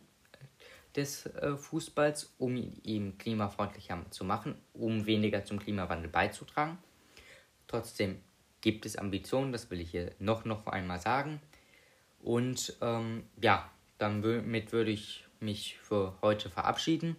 des 0.96 1.26
äh, 1.26 1.56
Fußballs, 1.56 2.34
um 2.38 2.56
ihn 2.84 3.18
klimafreundlicher 3.18 4.06
zu 4.12 4.26
machen, 4.26 4.56
um 4.74 5.06
weniger 5.06 5.46
zum 5.46 5.60
Klimawandel 5.60 6.10
beizutragen. 6.10 6.78
Trotzdem 7.68 8.20
gibt 8.62 8.86
es 8.86 8.96
Ambitionen, 8.96 9.52
das 9.52 9.70
will 9.72 9.82
ich 9.82 9.92
hier 9.92 10.12
noch, 10.20 10.46
noch 10.46 10.68
einmal 10.68 11.00
sagen. 11.00 11.42
Und 12.22 12.78
ähm, 12.82 13.24
ja, 13.42 13.70
damit 13.98 14.72
würde 14.72 14.92
ich 14.92 15.26
mich 15.40 15.78
für 15.82 16.16
heute 16.22 16.50
verabschieden. 16.50 17.16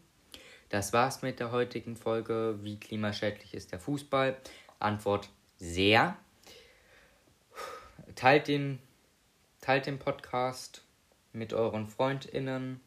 Das 0.71 0.93
war's 0.93 1.23
mit 1.23 1.41
der 1.41 1.53
heutigen 1.53 1.97
Folge. 1.97 2.59
Wie 2.63 2.81
klimaschädlich 2.81 3.55
ist 3.55 3.73
der 3.73 3.79
Fußball? 3.79 4.37
Antwort 4.85 5.29
sehr. 5.57 6.17
Teilt 8.15 8.49
den, 8.49 8.79
teilt 9.61 9.87
den 9.87 9.99
Podcast 9.99 10.85
mit 11.33 11.53
euren 11.53 11.89
FreundInnen 11.89 12.81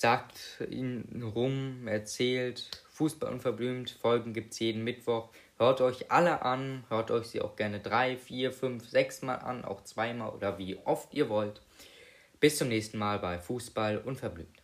sagt 0.00 0.62
ihn 0.70 1.30
rum, 1.34 1.86
erzählt. 1.86 2.70
Fußball 2.88 3.30
unverblümt, 3.30 3.90
Folgen 3.90 4.32
gibt 4.32 4.54
es 4.54 4.58
jeden 4.58 4.82
Mittwoch. 4.82 5.28
Hört 5.58 5.82
euch 5.82 6.10
alle 6.10 6.40
an, 6.40 6.84
hört 6.88 7.10
euch 7.10 7.26
sie 7.26 7.42
auch 7.42 7.54
gerne 7.54 7.80
drei, 7.80 8.16
vier, 8.16 8.50
fünf, 8.50 8.88
sechs 8.88 9.20
Mal 9.20 9.34
an, 9.34 9.62
auch 9.62 9.84
zweimal 9.84 10.30
oder 10.30 10.56
wie 10.56 10.78
oft 10.86 11.12
ihr 11.12 11.28
wollt. 11.28 11.60
Bis 12.40 12.56
zum 12.56 12.68
nächsten 12.68 12.96
Mal 12.96 13.18
bei 13.18 13.38
Fußball 13.38 13.98
unverblümt. 13.98 14.56